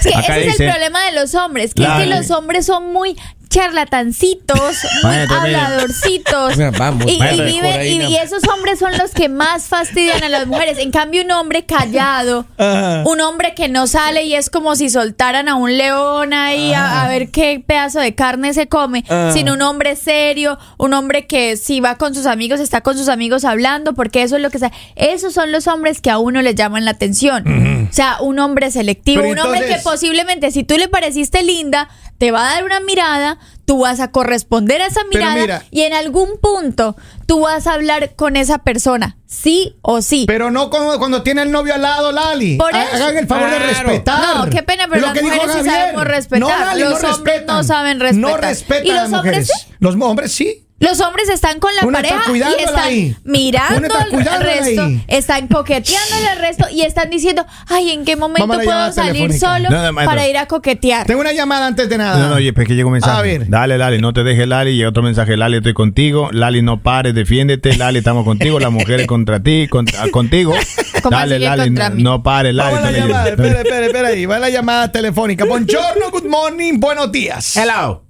Es 0.00 0.06
que 0.06 0.14
Acá 0.14 0.38
ese 0.38 0.48
es 0.48 0.60
el 0.60 0.70
problema 0.70 1.04
de 1.04 1.12
los 1.12 1.34
hombres, 1.34 1.74
que 1.74 1.82
es 1.82 1.88
que 1.90 2.06
los 2.06 2.30
hombres 2.30 2.64
son 2.64 2.90
muy 2.90 3.18
charlatancitos, 3.50 4.76
muy 5.02 5.16
habladorcitos. 5.16 6.56
Vamos, 6.78 7.06
y, 7.10 7.14
y 7.14 7.18
viven- 7.18 7.78
ahí 7.78 8.02
y- 8.02 8.16
esos 8.16 8.42
hombres 8.48 8.78
son 8.78 8.96
los 8.96 9.10
que 9.10 9.28
más 9.28 9.64
fastidian 9.64 10.22
a 10.22 10.28
las 10.28 10.46
mujeres. 10.46 10.78
En 10.78 10.90
cambio, 10.90 11.22
un 11.24 11.30
hombre 11.32 11.64
callado, 11.64 12.46
un 12.58 13.20
hombre 13.20 13.54
que 13.54 13.68
no 13.68 13.86
sale 13.86 14.24
y 14.24 14.34
es 14.34 14.50
como 14.50 14.76
si 14.76 14.88
soltaran 14.88 15.48
a 15.48 15.56
un 15.56 15.76
león 15.76 16.32
ahí 16.32 16.72
a, 16.72 17.02
a 17.04 17.08
ver 17.08 17.30
qué 17.30 17.62
pedazo 17.64 18.00
de 18.00 18.14
carne 18.14 18.54
se 18.54 18.68
come, 18.68 19.04
sino 19.32 19.54
un 19.54 19.62
hombre 19.62 19.96
serio, 19.96 20.58
un 20.78 20.94
hombre 20.94 21.26
que 21.26 21.56
si 21.56 21.80
va 21.80 21.96
con 21.96 22.14
sus 22.14 22.26
amigos, 22.26 22.60
está 22.60 22.80
con 22.80 22.96
sus 22.96 23.08
amigos 23.08 23.44
hablando, 23.44 23.94
porque 23.94 24.22
eso 24.22 24.36
es 24.36 24.42
lo 24.42 24.50
que 24.50 24.58
sea. 24.58 24.72
Esos 24.96 25.34
son 25.34 25.52
los 25.52 25.66
hombres 25.66 26.00
que 26.00 26.10
a 26.10 26.18
uno 26.18 26.40
le 26.42 26.54
llaman 26.54 26.84
la 26.84 26.92
atención. 26.92 27.88
O 27.90 27.92
sea, 27.92 28.18
un 28.20 28.38
hombre 28.38 28.70
selectivo, 28.70 29.22
Pero 29.22 29.32
un 29.32 29.38
hombre 29.40 29.66
que 29.66 29.76
posiblemente 29.82 30.50
si 30.52 30.62
tú 30.64 30.76
le 30.76 30.88
pareciste 30.88 31.42
linda, 31.42 31.88
te 32.20 32.30
va 32.32 32.42
a 32.50 32.52
dar 32.54 32.64
una 32.64 32.80
mirada, 32.80 33.38
tú 33.64 33.78
vas 33.80 33.98
a 33.98 34.10
corresponder 34.10 34.82
a 34.82 34.86
esa 34.88 35.04
mirada 35.04 35.36
mira. 35.40 35.62
y 35.70 35.80
en 35.82 35.94
algún 35.94 36.38
punto 36.38 36.94
tú 37.24 37.40
vas 37.40 37.66
a 37.66 37.72
hablar 37.72 38.14
con 38.14 38.36
esa 38.36 38.58
persona, 38.58 39.16
sí 39.26 39.76
o 39.80 40.02
sí. 40.02 40.24
Pero 40.26 40.50
no 40.50 40.68
cuando, 40.68 40.98
cuando 40.98 41.22
tiene 41.22 41.40
el 41.40 41.50
novio 41.50 41.72
al 41.74 41.80
lado, 41.80 42.12
Lali. 42.12 42.56
Por 42.58 42.74
Ha- 42.76 42.84
eso. 42.84 42.96
Hagan 43.04 43.16
el 43.16 43.26
favor 43.26 43.48
de 43.50 43.58
respetar. 43.58 44.36
No, 44.36 44.50
qué 44.50 44.62
pena, 44.62 44.84
pero 44.86 45.00
lo 45.00 45.06
las 45.06 45.16
que 45.16 45.22
mujeres 45.22 45.50
sí 45.50 45.64
sabemos 45.64 46.04
respetar. 46.04 46.40
No, 46.40 46.48
Lali, 46.66 46.80
Los 46.82 46.90
no 46.90 46.96
hombres 46.96 47.16
respetan. 47.16 47.56
no 47.56 47.64
saben 47.64 47.98
No 47.98 48.04
respetar. 48.04 48.40
respetan 48.42 48.86
¿Y 48.86 48.90
a 48.90 48.92
los 49.02 49.10
las 49.10 49.18
hombres 49.18 49.38
mujeres. 49.48 49.66
sí? 49.66 49.74
Los 49.78 49.94
hombres 49.96 50.32
sí. 50.32 50.66
Los 50.80 50.98
hombres 51.00 51.28
están 51.28 51.60
con 51.60 51.74
la 51.76 51.84
Uno 51.84 51.98
está 51.98 52.22
pareja 52.24 52.48
y 52.58 52.62
están 52.64 52.78
ahí. 52.84 53.16
mirando 53.24 53.86
está 53.86 54.34
al 54.34 54.42
resto, 54.42 54.82
ahí. 54.82 55.04
están 55.08 55.46
coqueteándole 55.46 56.26
al 56.28 56.38
resto 56.38 56.64
y 56.72 56.80
están 56.82 57.10
diciendo, 57.10 57.44
ay, 57.68 57.90
¿en 57.90 58.06
qué 58.06 58.16
momento 58.16 58.48
puedo 58.48 58.90
salir 58.90 59.30
solo 59.38 59.68
No, 59.68 59.82
no, 59.82 59.92
maestro. 59.92 60.16
para 60.16 60.26
ir 60.26 60.38
a 60.38 60.46
coquetear? 60.46 61.06
Tengo 61.06 61.20
una 61.20 61.32
llamada 61.32 61.66
antes 61.66 61.88
de 61.90 61.98
nada. 61.98 62.18
No, 62.18 62.28
no, 62.30 62.34
oye, 62.36 62.54
pues 62.54 62.66
que 62.66 62.74
llega 62.74 62.86
un 62.86 62.94
mensaje. 62.94 63.18
A 63.18 63.20
ver. 63.22 63.48
Dale, 63.50 63.76
Lali, 63.76 64.00
no 64.00 64.14
te 64.14 64.24
dejes, 64.24 64.48
Lali. 64.48 64.74
Llega 64.74 64.88
otro 64.88 65.02
mensaje, 65.02 65.36
Lali, 65.36 65.58
estoy 65.58 65.74
contigo. 65.74 66.30
Lali, 66.32 66.62
no 66.62 66.82
pares, 66.82 67.14
defiéndete. 67.14 67.76
Lali, 67.76 67.98
estamos 67.98 68.24
contigo. 68.24 68.58
Las 68.58 68.72
mujeres 68.72 69.06
contra 69.06 69.42
ti, 69.42 69.68
contra- 69.68 70.10
contigo. 70.10 70.54
¿Cómo 71.02 71.14
Dale, 71.16 71.38
Lali, 71.38 71.70
no, 71.70 71.90
no 71.90 72.22
pares, 72.22 72.54
Lali. 72.54 72.74
Vamos 72.74 72.80
la 72.84 72.90
Dale, 72.98 73.06
llamada. 73.06 73.28
Espera, 73.28 73.58
espera, 73.60 73.86
espera 73.86 74.08
ahí. 74.08 74.24
Va 74.24 74.38
la 74.38 74.48
llamada 74.48 74.90
telefónica. 74.90 75.44
Buongiorno, 75.48 76.10
good 76.10 76.24
morning, 76.26 76.80
buenos 76.80 77.12
días. 77.12 77.54
Hello. 77.54 78.09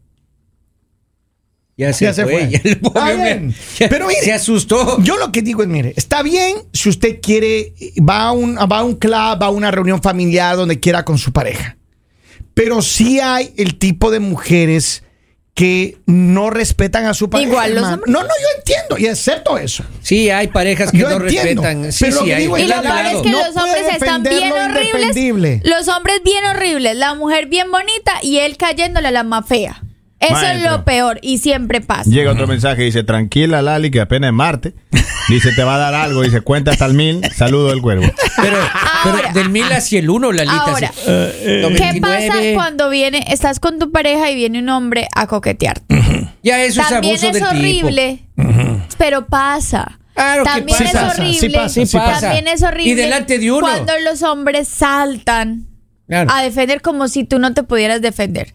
Ya 1.80 1.94
se, 1.94 2.04
Ya 2.04 2.12
se 2.12 2.24
fue. 2.24 2.50
fue. 2.60 2.92
ya 2.94 3.12
bien. 3.14 3.54
ya 3.78 3.88
Pero 3.88 4.06
mire, 4.06 4.20
se 4.20 4.34
asustó. 4.34 5.00
Yo 5.02 5.16
lo 5.16 5.32
que 5.32 5.40
digo 5.40 5.62
es, 5.62 5.68
mire, 5.68 5.94
está 5.96 6.22
bien 6.22 6.58
si 6.74 6.90
usted 6.90 7.20
quiere, 7.22 7.72
va 7.98 8.24
a 8.24 8.32
un, 8.32 8.56
va 8.56 8.80
a 8.80 8.84
un 8.84 8.96
club, 8.96 9.14
va 9.14 9.46
a 9.46 9.50
una 9.50 9.70
reunión 9.70 10.02
familiar 10.02 10.56
donde 10.56 10.78
quiera 10.78 11.06
con 11.06 11.16
su 11.16 11.32
pareja. 11.32 11.78
Pero 12.52 12.82
sí 12.82 13.18
hay 13.18 13.54
el 13.56 13.78
tipo 13.78 14.10
de 14.10 14.20
mujeres 14.20 15.04
que 15.54 15.96
no 16.04 16.50
respetan 16.50 17.06
a 17.06 17.14
su 17.14 17.30
pareja. 17.30 17.48
Igual 17.50 17.74
los 17.74 17.84
hombres. 17.84 18.12
No, 18.12 18.20
no, 18.22 18.28
yo 18.28 18.58
entiendo 18.58 18.98
y 18.98 19.06
acepto 19.06 19.56
eso. 19.56 19.82
Sí, 20.02 20.28
hay 20.28 20.48
parejas 20.48 20.90
que 20.90 20.98
Yo 20.98 21.08
no 21.08 21.24
entiendo, 21.24 21.62
respetan. 21.62 21.92
Sí, 21.92 22.04
pero 22.04 22.14
lo 22.16 22.20
sí, 22.20 22.26
que 22.26 22.34
hay. 22.34 22.42
digo 22.42 22.58
Y 22.58 22.62
es 22.62 22.68
lo 22.68 22.82
peor 22.82 23.06
es 23.06 23.22
que 23.22 23.30
No 23.30 23.38
los 23.38 23.56
hombres 23.56 23.82
están 23.94 24.22
bien 24.22 24.48
lo 24.50 24.54
horribles. 24.56 25.60
Los 25.64 25.88
hombres 25.88 26.20
bien 26.24 26.44
horribles, 26.44 26.94
la 26.96 27.14
mujer 27.14 27.46
bien 27.46 27.70
bonita 27.70 28.12
y 28.20 28.36
él 28.38 28.58
cayéndole 28.58 29.08
a 29.08 29.12
la 29.12 29.22
más 29.22 29.46
fea. 29.46 29.82
Eso 30.20 30.46
es 30.46 30.62
lo 30.62 30.84
peor 30.84 31.18
y 31.22 31.38
siempre 31.38 31.80
pasa. 31.80 32.08
Llega 32.10 32.32
otro 32.32 32.46
mensaje, 32.46 32.82
dice, 32.82 33.02
tranquila, 33.04 33.62
Lali, 33.62 33.90
que 33.90 34.00
apenas 34.00 34.28
es 34.28 34.34
Marte. 34.34 34.74
Dice, 35.28 35.52
te 35.52 35.64
va 35.64 35.76
a 35.76 35.78
dar 35.78 35.94
algo. 35.94 36.22
Dice, 36.22 36.40
cuenta 36.42 36.72
hasta 36.72 36.84
el 36.86 36.94
mil. 36.94 37.20
Saludo 37.34 37.68
del 37.70 37.80
cuervo. 37.80 38.04
Pero, 38.42 38.58
del 39.32 39.48
mil 39.48 39.64
hacia 39.72 39.98
el 40.00 40.10
uno, 40.10 40.30
Lalita. 40.32 40.56
Ahora, 40.60 40.92
sí. 40.92 41.10
Lo 41.62 41.68
¿Qué 41.70 41.98
pasa 42.00 42.16
29. 42.18 42.54
cuando 42.54 42.90
viene, 42.90 43.24
estás 43.28 43.60
con 43.60 43.78
tu 43.78 43.90
pareja 43.92 44.30
y 44.30 44.34
viene 44.34 44.58
un 44.58 44.68
hombre 44.68 45.08
a 45.14 45.26
coquetearte? 45.26 45.84
Ya 46.42 46.62
eso 46.64 46.82
También 46.88 47.14
es 47.14 47.22
abuso 47.24 47.26
es 47.26 47.32
del 47.34 47.42
tipo. 47.42 47.48
horrible, 47.86 48.18
pero 48.98 49.26
pasa. 49.26 49.98
Claro 50.14 50.42
que 50.44 50.50
También 50.50 50.78
pasa. 50.78 51.06
es 51.06 51.18
horrible. 51.18 51.38
sí 51.38 51.48
pasa, 51.48 51.86
sí 51.86 51.96
pasa. 51.96 52.20
También 52.20 52.48
es 52.48 52.62
horrible. 52.62 52.90
Y 52.90 52.94
delante 52.94 53.38
de 53.38 53.50
uno. 53.52 53.60
Cuando 53.66 53.92
los 54.04 54.22
hombres 54.22 54.68
saltan 54.68 55.66
Claro. 56.08 56.28
a 56.32 56.42
defender 56.42 56.82
como 56.82 57.06
si 57.08 57.24
tú 57.24 57.38
no 57.38 57.54
te 57.54 57.62
pudieras 57.62 58.02
defender. 58.02 58.52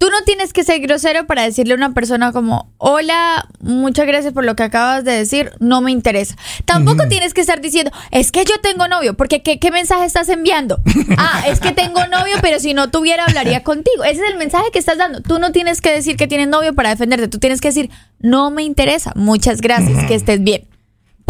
Tú 0.00 0.08
no 0.08 0.22
tienes 0.24 0.54
que 0.54 0.64
ser 0.64 0.80
grosero 0.80 1.26
para 1.26 1.42
decirle 1.42 1.74
a 1.74 1.76
una 1.76 1.92
persona 1.92 2.32
como, 2.32 2.72
hola, 2.78 3.46
muchas 3.60 4.06
gracias 4.06 4.32
por 4.32 4.46
lo 4.46 4.56
que 4.56 4.62
acabas 4.62 5.04
de 5.04 5.12
decir, 5.12 5.52
no 5.60 5.82
me 5.82 5.92
interesa. 5.92 6.36
Tampoco 6.64 7.06
tienes 7.06 7.34
que 7.34 7.42
estar 7.42 7.60
diciendo, 7.60 7.90
es 8.10 8.32
que 8.32 8.46
yo 8.46 8.58
tengo 8.62 8.88
novio, 8.88 9.12
porque 9.12 9.42
¿qué, 9.42 9.58
qué 9.58 9.70
mensaje 9.70 10.06
estás 10.06 10.30
enviando? 10.30 10.80
Ah, 11.18 11.42
es 11.48 11.60
que 11.60 11.72
tengo 11.72 12.06
novio, 12.06 12.36
pero 12.40 12.60
si 12.60 12.72
no 12.72 12.90
tuviera 12.90 13.26
hablaría 13.26 13.62
contigo. 13.62 14.04
Ese 14.04 14.22
es 14.22 14.30
el 14.30 14.38
mensaje 14.38 14.70
que 14.72 14.78
estás 14.78 14.96
dando. 14.96 15.20
Tú 15.20 15.38
no 15.38 15.52
tienes 15.52 15.82
que 15.82 15.90
decir 15.90 16.16
que 16.16 16.26
tienes 16.26 16.48
novio 16.48 16.72
para 16.72 16.88
defenderte, 16.88 17.28
tú 17.28 17.38
tienes 17.38 17.60
que 17.60 17.68
decir, 17.68 17.90
no 18.20 18.50
me 18.50 18.62
interesa, 18.62 19.12
muchas 19.16 19.60
gracias, 19.60 20.06
que 20.06 20.14
estés 20.14 20.42
bien. 20.42 20.69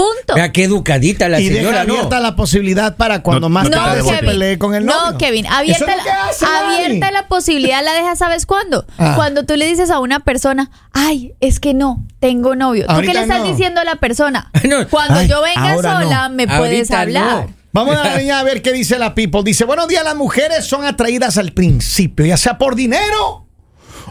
Punto. 0.00 0.34
Vea 0.34 0.50
qué 0.50 0.64
educadita 0.64 1.28
la 1.28 1.40
y 1.40 1.48
señora, 1.48 1.80
deja 1.80 1.84
¿no? 1.84 1.92
abierta 1.94 2.20
la 2.20 2.34
posibilidad 2.34 2.96
para 2.96 3.22
cuando 3.22 3.48
No, 3.48 3.48
más 3.50 3.64
no 3.68 3.76
tarde 3.76 4.02
se 4.02 4.16
pelee 4.18 4.56
con 4.56 4.74
el 4.74 4.86
novio. 4.86 5.12
No, 5.12 5.18
Kevin, 5.18 5.46
abierta, 5.46 5.94
la, 5.94 6.28
hace, 6.28 6.46
abierta 6.46 7.10
la 7.10 7.28
posibilidad 7.28 7.84
la 7.84 7.92
dejas, 7.92 8.18
¿sabes 8.18 8.46
cuándo? 8.46 8.86
Ah. 8.96 9.12
Cuando 9.16 9.44
tú 9.44 9.56
le 9.56 9.66
dices 9.66 9.90
a 9.90 9.98
una 9.98 10.20
persona, 10.20 10.70
ay, 10.92 11.34
es 11.40 11.60
que 11.60 11.74
no, 11.74 12.02
tengo 12.18 12.56
novio. 12.56 12.86
¿Tú 12.86 12.92
Ahorita 12.92 13.12
qué 13.12 13.18
le 13.18 13.24
estás 13.24 13.40
no. 13.40 13.48
diciendo 13.48 13.80
a 13.82 13.84
la 13.84 13.96
persona? 13.96 14.50
No. 14.70 14.88
Cuando 14.88 15.18
Ay, 15.18 15.28
yo 15.28 15.42
venga 15.42 15.76
sola, 15.76 16.28
no. 16.28 16.34
me 16.34 16.46
puedes 16.46 16.90
Ahorita 16.90 17.00
hablar. 17.00 17.46
no. 17.48 17.54
Vamos 17.72 17.96
a 17.96 18.04
la 18.04 18.16
línea 18.16 18.38
a 18.38 18.42
ver 18.42 18.62
qué 18.62 18.72
dice 18.72 18.98
la 18.98 19.14
people. 19.14 19.42
Dice, 19.42 19.64
buenos 19.64 19.86
días, 19.88 20.02
las 20.04 20.16
mujeres 20.16 20.64
son 20.64 20.84
atraídas 20.84 21.36
al 21.36 21.52
principio, 21.52 22.24
ya 22.24 22.36
sea 22.36 22.56
por 22.56 22.74
dinero 22.74 23.46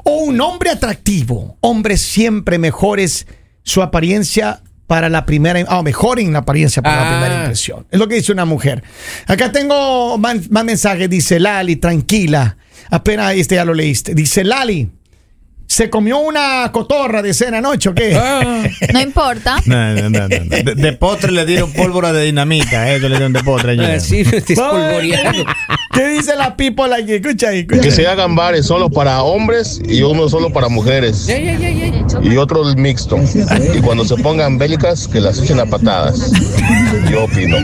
o 0.03 0.12
un 0.17 0.39
hombre 0.39 0.69
atractivo. 0.69 1.58
Hombres 1.62 2.01
siempre 2.01 2.58
mejores 2.60 3.25
su 3.63 3.81
apariencia 3.81 4.62
para 4.89 5.08
la 5.08 5.24
primera, 5.24 5.63
ah, 5.67 5.84
mejoren 5.84 6.34
la 6.34 6.39
apariencia 6.39 6.81
para 6.81 6.96
la 6.96 7.08
Ah. 7.08 7.12
primera 7.22 7.41
impresión. 7.41 7.86
Es 7.91 8.00
lo 8.00 8.08
que 8.08 8.15
dice 8.15 8.31
una 8.31 8.46
mujer. 8.46 8.84
Acá 9.27 9.51
tengo 9.51 10.17
más, 10.17 10.50
más 10.50 10.65
mensajes. 10.65 11.08
Dice 11.08 11.39
Lali, 11.39 11.75
tranquila. 11.75 12.58
Apenas 12.89 13.36
este 13.36 13.53
ya 13.53 13.65
lo 13.65 13.75
leíste. 13.75 14.15
Dice 14.15 14.43
Lali, 14.43 14.89
¿se 15.70 15.90
comió 15.90 16.18
una 16.18 16.72
cotorra 16.74 17.22
de 17.22 17.34
cena 17.34 17.60
anoche 17.60 17.90
o 17.90 17.94
qué? 17.96 18.16
Ah, 18.16 18.64
No 18.94 19.00
importa. 19.00 19.62
No, 19.66 19.94
no, 19.94 20.10
no. 20.10 20.28
De, 20.28 20.64
de 20.76 20.94
postre 20.94 21.32
le 21.32 21.46
dieron 21.46 21.72
pólvora 21.72 22.12
de 22.12 22.26
dinamita. 22.26 22.92
Eso 22.92 23.08
le 23.08 23.16
dieron 23.16 23.32
de 23.34 23.44
postre 23.44 23.74
ayer. 23.74 23.92
así 23.92 24.24
no 24.24 24.32
te 24.42 24.56
Vamos 24.56 24.74
a 24.74 24.88
ver 24.88 25.06
espolvoreando. 25.06 25.46
¿Qué 25.94 26.08
dice 26.10 26.36
la 26.36 26.56
people 26.58 26.94
aquí? 26.94 27.14
Escucha 27.14 27.50
ahí. 27.50 27.60
escucha 27.60 27.82
Que 27.82 27.92
se 27.92 28.08
hagan 28.08 28.36
bares 28.36 28.66
solo 28.66 28.90
para 28.90 29.22
hombres 29.22 29.80
y 29.88 30.02
uno 30.02 30.28
solo 30.28 30.52
para 30.52 30.70
mujeres. 30.70 31.28
Y 31.30 32.38
otro 32.38 32.64
mixto. 32.76 33.18
Y 33.74 33.80
cuando 33.82 34.06
se 34.06 34.16
pongan 34.18 34.58
bélicas, 34.58 35.08
que 35.08 35.22
las 35.22 35.40
echen 35.40 35.60
a 35.60 35.66
patadas. 35.68 36.32
Yo 37.12 37.26
opino. 37.26 37.58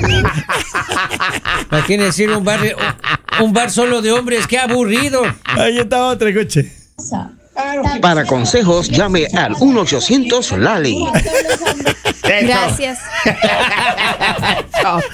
¿Para 1.69 1.83
qué 1.85 1.97
decir 1.97 2.29
un 2.29 2.43
bar, 2.43 2.59
un 3.41 3.51
bar 3.51 3.71
solo 3.71 4.01
de 4.01 4.11
hombres? 4.11 4.45
¡Qué 4.47 4.59
aburrido! 4.59 5.23
Ahí 5.45 5.79
está 5.79 6.05
otra, 6.05 6.29
escuche. 6.29 6.71
Para 8.01 8.25
consejos, 8.25 8.89
llame 8.89 9.27
al 9.33 9.55
1-800-LALI. 9.55 11.05
Gracias. 12.41 12.99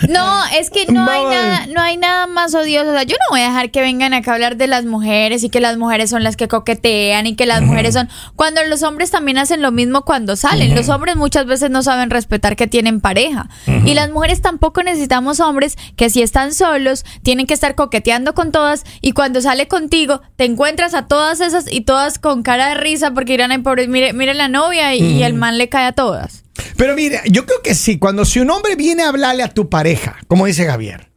No, 0.09 0.43
es 0.57 0.69
que 0.69 0.85
no 0.87 1.09
hay 1.09 1.23
nada, 1.23 1.67
no 1.67 1.81
hay 1.81 1.97
nada 1.97 2.27
más 2.27 2.53
odioso. 2.55 2.89
O 2.89 2.93
sea, 2.93 3.03
yo 3.03 3.15
no 3.15 3.25
voy 3.29 3.41
a 3.41 3.45
dejar 3.45 3.71
que 3.71 3.81
vengan 3.81 4.13
acá 4.13 4.31
a 4.31 4.33
hablar 4.35 4.57
de 4.57 4.67
las 4.67 4.85
mujeres 4.85 5.43
y 5.43 5.49
que 5.49 5.59
las 5.59 5.77
mujeres 5.77 6.09
son 6.09 6.23
las 6.23 6.35
que 6.35 6.47
coquetean 6.47 7.27
y 7.27 7.35
que 7.35 7.45
las 7.45 7.61
mujeres 7.61 7.93
son. 7.93 8.09
Cuando 8.35 8.63
los 8.63 8.83
hombres 8.83 9.11
también 9.11 9.37
hacen 9.37 9.61
lo 9.61 9.71
mismo 9.71 10.03
cuando 10.03 10.35
salen. 10.35 10.73
Los 10.75 10.89
hombres 10.89 11.15
muchas 11.15 11.45
veces 11.45 11.69
no 11.69 11.83
saben 11.83 12.09
respetar 12.09 12.55
que 12.55 12.67
tienen 12.67 13.01
pareja. 13.01 13.49
Y 13.85 13.93
las 13.93 14.09
mujeres 14.09 14.41
tampoco 14.41 14.83
necesitamos 14.83 15.39
hombres 15.39 15.77
que 15.95 16.09
si 16.09 16.21
están 16.21 16.53
solos 16.53 17.05
tienen 17.23 17.45
que 17.45 17.53
estar 17.53 17.75
coqueteando 17.75 18.33
con 18.33 18.51
todas 18.51 18.83
y 19.01 19.11
cuando 19.11 19.41
sale 19.41 19.67
contigo 19.67 20.21
te 20.35 20.45
encuentras 20.45 20.93
a 20.93 21.07
todas 21.07 21.39
esas 21.41 21.71
y 21.71 21.81
todas 21.81 22.19
con 22.19 22.30
cara 22.43 22.69
de 22.69 22.75
risa 22.75 23.11
porque 23.13 23.33
dirán, 23.33 23.51
ay, 23.51 23.59
pobre, 23.59 23.87
mire, 23.87 24.13
mire 24.13 24.33
la 24.33 24.47
novia 24.47 24.95
y, 24.95 25.01
y 25.03 25.23
el 25.23 25.33
man 25.33 25.57
le 25.57 25.69
cae 25.69 25.85
a 25.87 25.91
todas. 25.91 26.43
Pero 26.77 26.95
mire, 26.95 27.21
yo 27.29 27.45
creo 27.45 27.61
que 27.61 27.75
sí, 27.75 27.99
cuando 27.99 28.25
si 28.25 28.39
un 28.39 28.49
hombre 28.49 28.75
viene 28.75 29.03
a 29.03 29.09
hablarle 29.09 29.43
a 29.43 29.49
tu 29.49 29.69
pareja, 29.69 30.17
como 30.27 30.45
dice 30.45 30.65
Javier, 30.65 31.09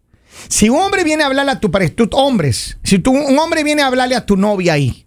si 0.49 0.69
un 0.69 0.81
hombre 0.81 1.05
viene 1.05 1.23
a 1.23 1.27
hablarle 1.27 1.53
a 1.53 1.61
tu 1.61 1.71
pareja, 1.71 1.93
tú 1.97 2.09
hombres, 2.13 2.77
si 2.83 2.99
tú, 2.99 3.13
un 3.13 3.39
hombre 3.39 3.65
viene 3.65 3.83
a 3.83 3.87
hablarle 3.87 4.15
a 4.15 4.27
tu 4.27 4.37
novia 4.37 4.75
ahí, 4.75 5.07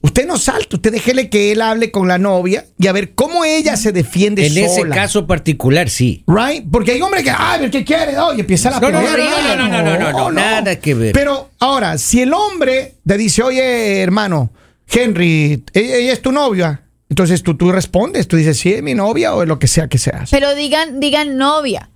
usted 0.00 0.26
no 0.26 0.36
salta, 0.36 0.76
usted 0.76 0.92
déjele 0.92 1.30
que 1.30 1.50
él 1.52 1.62
hable 1.62 1.90
con 1.90 2.06
la 2.08 2.18
novia 2.18 2.66
y 2.78 2.86
a 2.88 2.92
ver 2.92 3.14
cómo 3.14 3.44
ella 3.44 3.76
se 3.76 3.90
defiende 3.90 4.46
En 4.46 4.56
ese 4.58 4.80
sola. 4.80 4.94
caso 4.94 5.26
particular, 5.26 5.88
sí. 5.88 6.24
Right? 6.26 6.64
Porque 6.70 6.92
hay 6.92 7.00
hombres 7.02 7.22
que, 7.24 7.30
a 7.30 7.56
ver, 7.56 7.70
¿qué 7.70 7.84
quiere? 7.84 8.18
Oye, 8.18 8.40
empieza 8.40 8.70
la 8.70 8.80
No, 8.80 8.90
no, 8.90 9.00
no, 9.00 9.08
no, 9.08 9.56
no, 9.68 9.82
no, 9.82 9.98
no, 9.98 10.12
no, 10.12 10.32
nada 10.32 10.78
que 10.78 10.94
ver. 10.94 11.12
Pero 11.14 11.50
ahora, 11.58 11.96
si 11.96 12.20
el 12.20 12.32
hombre 12.34 12.96
te 13.06 13.16
dice, 13.16 13.42
oye, 13.42 14.02
hermano, 14.02 14.50
Henry, 14.90 15.64
ella, 15.72 15.96
ella 15.96 16.12
es 16.12 16.22
tu 16.22 16.32
novia, 16.32 16.82
entonces 17.08 17.42
tú, 17.42 17.56
tú 17.56 17.72
respondes, 17.72 18.28
tú 18.28 18.36
dices, 18.36 18.58
sí, 18.58 18.72
es 18.72 18.82
mi 18.82 18.94
novia 18.94 19.34
o 19.34 19.44
lo 19.44 19.58
que 19.58 19.66
sea 19.66 19.88
que 19.88 19.98
seas. 19.98 20.30
Pero 20.30 20.54
digan, 20.54 21.00
digan 21.00 21.36
novia. 21.36 21.90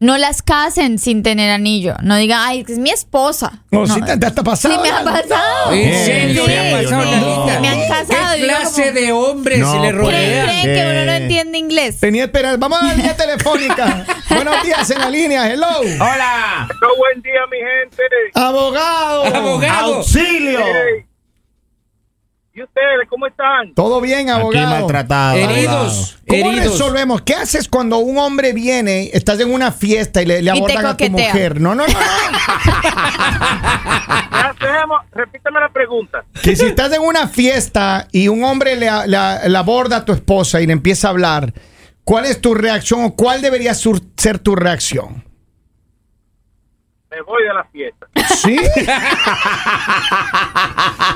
No 0.00 0.16
las 0.18 0.42
casen 0.42 0.98
sin 0.98 1.22
tener 1.22 1.50
anillo. 1.50 1.94
No 2.02 2.16
digan, 2.16 2.40
ay, 2.42 2.64
es 2.68 2.78
mi 2.78 2.90
esposa. 2.90 3.62
No, 3.70 3.86
sí, 3.86 4.00
te, 4.00 4.16
te 4.16 4.26
ha 4.26 4.30
pasado. 4.32 4.74
Sí, 4.74 4.80
me 4.82 4.90
ha 4.90 5.02
pasado. 5.04 5.72
¿En 5.72 6.04
serio 6.04 6.42
sí, 6.44 6.48
le 6.50 6.58
ha 6.58 6.82
pasado, 6.82 7.16
no. 7.16 7.60
Me 7.60 7.68
han 7.68 7.88
casado, 7.88 8.36
¿Qué 8.36 8.42
clase 8.44 8.82
como- 8.88 9.00
de 9.00 9.12
hombres 9.12 9.58
No, 9.60 9.72
se 9.72 9.78
le 9.78 9.94
pues. 9.94 10.08
¿Creen, 10.08 10.36
rodea? 10.36 10.44
creen 10.44 10.64
que 10.64 10.90
uno 10.90 11.04
no 11.04 11.12
entiende 11.12 11.58
inglés? 11.58 12.00
Tenía 12.00 12.24
esperanza. 12.24 12.56
Vamos 12.58 12.80
a 12.80 12.84
la 12.86 12.94
línea 12.94 13.16
telefónica. 13.16 14.06
Buenos 14.30 14.62
días 14.64 14.90
en 14.90 14.98
la 15.00 15.10
línea. 15.10 15.52
Hello. 15.52 15.66
¡Hola! 15.80 16.68
buen 16.96 17.22
día, 17.22 17.40
mi 17.50 17.58
gente. 17.58 18.02
Abogado. 18.34 19.24
Abogado. 19.24 19.94
Auxilio. 19.96 20.60
Hey, 20.64 21.04
¿Y 22.58 22.62
ustedes 22.64 23.08
cómo 23.08 23.28
están? 23.28 23.72
Todo 23.74 24.00
bien, 24.00 24.30
Aquí 24.30 24.40
abogado. 24.40 24.70
maltratado. 24.70 25.36
abogado. 25.36 25.52
Heridos, 25.54 26.18
¿Cómo 26.26 26.50
heridos. 26.50 26.72
resolvemos? 26.72 27.22
¿Qué 27.22 27.34
haces 27.34 27.68
cuando 27.68 27.98
un 27.98 28.18
hombre 28.18 28.52
viene, 28.52 29.10
estás 29.12 29.38
en 29.38 29.52
una 29.52 29.70
fiesta 29.70 30.22
y 30.22 30.26
le, 30.26 30.42
le 30.42 30.52
Y 30.52 30.58
abordan 30.58 30.86
a 30.86 30.96
tu 30.96 31.08
mujer? 31.08 31.60
No, 31.60 31.76
no, 31.76 31.86
no. 31.86 31.94
¿Qué 31.94 31.94
hacemos? 34.66 34.98
Repíteme 35.12 35.60
la 35.60 35.68
pregunta. 35.68 36.24
que 36.42 36.56
si 36.56 36.66
estás 36.66 36.92
en 36.92 37.02
una 37.02 37.28
fiesta 37.28 38.08
y 38.10 38.26
un 38.26 38.42
hombre 38.42 38.74
le, 38.74 38.90
le- 39.06 39.48
le 39.48 39.58
aborda 39.58 39.98
a 39.98 40.04
tu 40.04 40.12
esposa 40.12 40.60
y 40.60 40.66
le 40.66 40.72
empieza 40.72 41.06
a 41.06 41.10
hablar, 41.10 41.52
¿cuál 42.02 42.24
es 42.24 42.40
tu 42.40 42.54
reacción 42.54 43.04
o 43.04 43.14
cuál 43.14 43.40
debería 43.40 43.72
sur- 43.74 44.02
ser 44.16 44.40
tu 44.40 44.56
reacción? 44.56 45.22
Me 47.10 47.22
voy 47.22 47.42
de 47.44 47.54
la 47.54 47.64
fiesta. 47.64 48.06
¿Sí? 48.36 48.56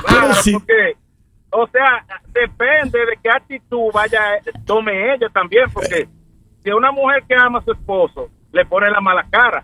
Claro, 0.05 0.33
sí. 0.35 0.53
porque, 0.53 0.95
o 1.53 1.67
sea, 1.67 2.05
depende 2.33 2.99
de 2.99 3.17
qué 3.21 3.29
actitud 3.29 3.91
vaya, 3.93 4.39
tome 4.65 5.13
ella 5.13 5.29
también, 5.29 5.65
porque 5.71 6.07
si 6.63 6.71
una 6.71 6.91
mujer 6.91 7.23
que 7.27 7.35
ama 7.35 7.59
a 7.59 7.63
su 7.63 7.71
esposo 7.71 8.29
le 8.51 8.65
pone 8.65 8.89
la 8.89 9.01
mala 9.01 9.25
cara, 9.29 9.63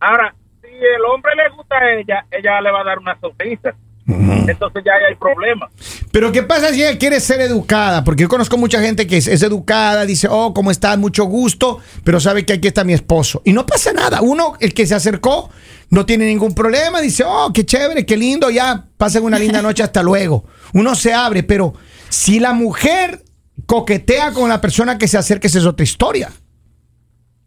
ahora, 0.00 0.34
si 0.60 0.68
el 0.68 1.04
hombre 1.04 1.32
le 1.36 1.48
gusta 1.56 1.76
a 1.76 1.94
ella, 1.94 2.26
ella 2.30 2.60
le 2.60 2.70
va 2.70 2.80
a 2.80 2.84
dar 2.84 2.98
una 2.98 3.18
sonrisa. 3.20 3.74
Entonces 4.08 4.82
ya 4.84 4.92
hay 5.06 5.14
problema. 5.16 5.68
Pero 6.10 6.32
¿qué 6.32 6.42
pasa 6.42 6.72
si 6.72 6.82
ella 6.82 6.96
quiere 6.98 7.20
ser 7.20 7.42
educada? 7.42 8.02
Porque 8.02 8.22
yo 8.22 8.28
conozco 8.28 8.56
mucha 8.56 8.80
gente 8.80 9.06
que 9.06 9.18
es, 9.18 9.26
es 9.26 9.42
educada, 9.42 10.06
dice, 10.06 10.28
oh, 10.30 10.54
¿cómo 10.54 10.70
estás? 10.70 10.96
Mucho 10.96 11.24
gusto, 11.24 11.80
pero 12.04 12.18
sabe 12.18 12.46
que 12.46 12.54
aquí 12.54 12.68
está 12.68 12.84
mi 12.84 12.94
esposo. 12.94 13.42
Y 13.44 13.52
no 13.52 13.66
pasa 13.66 13.92
nada. 13.92 14.22
Uno, 14.22 14.54
el 14.60 14.72
que 14.72 14.86
se 14.86 14.94
acercó, 14.94 15.50
no 15.90 16.04
tiene 16.04 16.26
ningún 16.26 16.54
problema, 16.54 17.00
dice, 17.00 17.24
oh, 17.26 17.50
qué 17.52 17.64
chévere, 17.64 18.04
qué 18.04 18.16
lindo, 18.16 18.50
ya 18.50 18.84
pasen 18.96 19.24
una 19.24 19.38
linda 19.38 19.62
noche, 19.62 19.82
hasta 19.82 20.02
luego. 20.02 20.44
Uno 20.74 20.94
se 20.94 21.14
abre, 21.14 21.42
pero 21.42 21.74
si 22.08 22.40
la 22.40 22.52
mujer 22.52 23.20
coquetea 23.66 24.32
con 24.32 24.48
la 24.48 24.60
persona 24.60 24.98
que 24.98 25.08
se 25.08 25.18
acerca, 25.18 25.46
esa 25.46 25.58
es 25.58 25.66
otra 25.66 25.84
historia. 25.84 26.28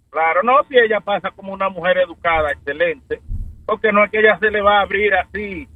Claro, 0.09 0.41
no, 0.43 0.53
si 0.67 0.77
ella 0.77 0.99
pasa 0.99 1.31
como 1.35 1.53
una 1.53 1.69
mujer 1.69 1.97
educada, 1.99 2.51
excelente, 2.51 3.21
porque 3.65 3.91
no 3.91 4.03
es 4.03 4.11
que 4.11 4.19
ella 4.19 4.37
se 4.39 4.49
le 4.49 4.61
va 4.61 4.79
a 4.79 4.81
abrir 4.81 5.13
así, 5.13 5.67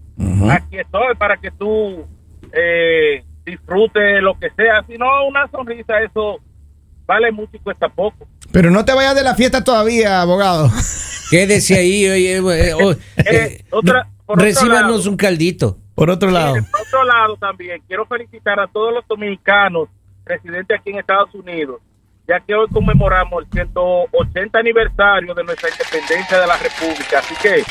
aquí 0.51 0.77
estoy 0.77 1.15
para 1.17 1.38
que 1.38 1.51
tú 1.51 2.05
eh, 2.51 3.24
disfrutes 3.45 4.22
lo 4.22 4.38
que 4.39 4.50
sea, 4.51 4.84
sino 4.88 5.05
una 5.27 5.48
sonrisa, 5.50 6.01
eso 6.01 6.39
vale 7.05 7.31
mucho 7.31 7.51
y 7.53 7.60
cuesta 7.60 7.88
poco. 7.88 8.27
Pero 8.55 8.71
no 8.71 8.85
te 8.85 8.93
vayas 8.93 9.15
de 9.15 9.24
la 9.24 9.35
fiesta 9.35 9.65
todavía, 9.65 10.21
abogado. 10.21 10.71
Quédese 11.29 11.75
ahí, 11.77 12.07
oye, 12.07 12.38
eh, 12.38 12.74
oh, 12.74 12.91
eh, 12.93 12.97
Eh, 13.17 13.65
otra- 13.69 14.07
por 14.25 14.38
otro 14.38 14.45
recíbanos 14.45 15.00
lado. 15.00 15.09
un 15.12 15.17
caldito. 15.17 15.77
Por 15.93 16.09
otro 16.09 16.31
lado. 16.31 16.53
Por 16.71 16.81
otro 16.88 17.03
lado 17.03 17.35
también, 17.35 17.81
quiero 17.85 18.05
felicitar 18.05 18.57
a 18.62 18.67
todos 18.67 18.93
los 18.93 19.05
dominicanos 19.09 19.89
residentes 20.25 20.79
aquí 20.79 20.91
en 20.91 21.00
Estados 21.00 21.35
Unidos, 21.35 21.81
ya 22.27 22.39
que 22.39 22.55
hoy 22.55 22.67
conmemoramos 22.72 23.44
el 23.44 23.50
180 23.51 24.58
aniversario 24.58 25.34
de 25.34 25.44
nuestra 25.44 25.70
independencia 25.70 26.39
de 26.39 26.48
la 26.48 26.58
República. 26.58 27.20
Así 27.20 27.36
que, 27.41 27.63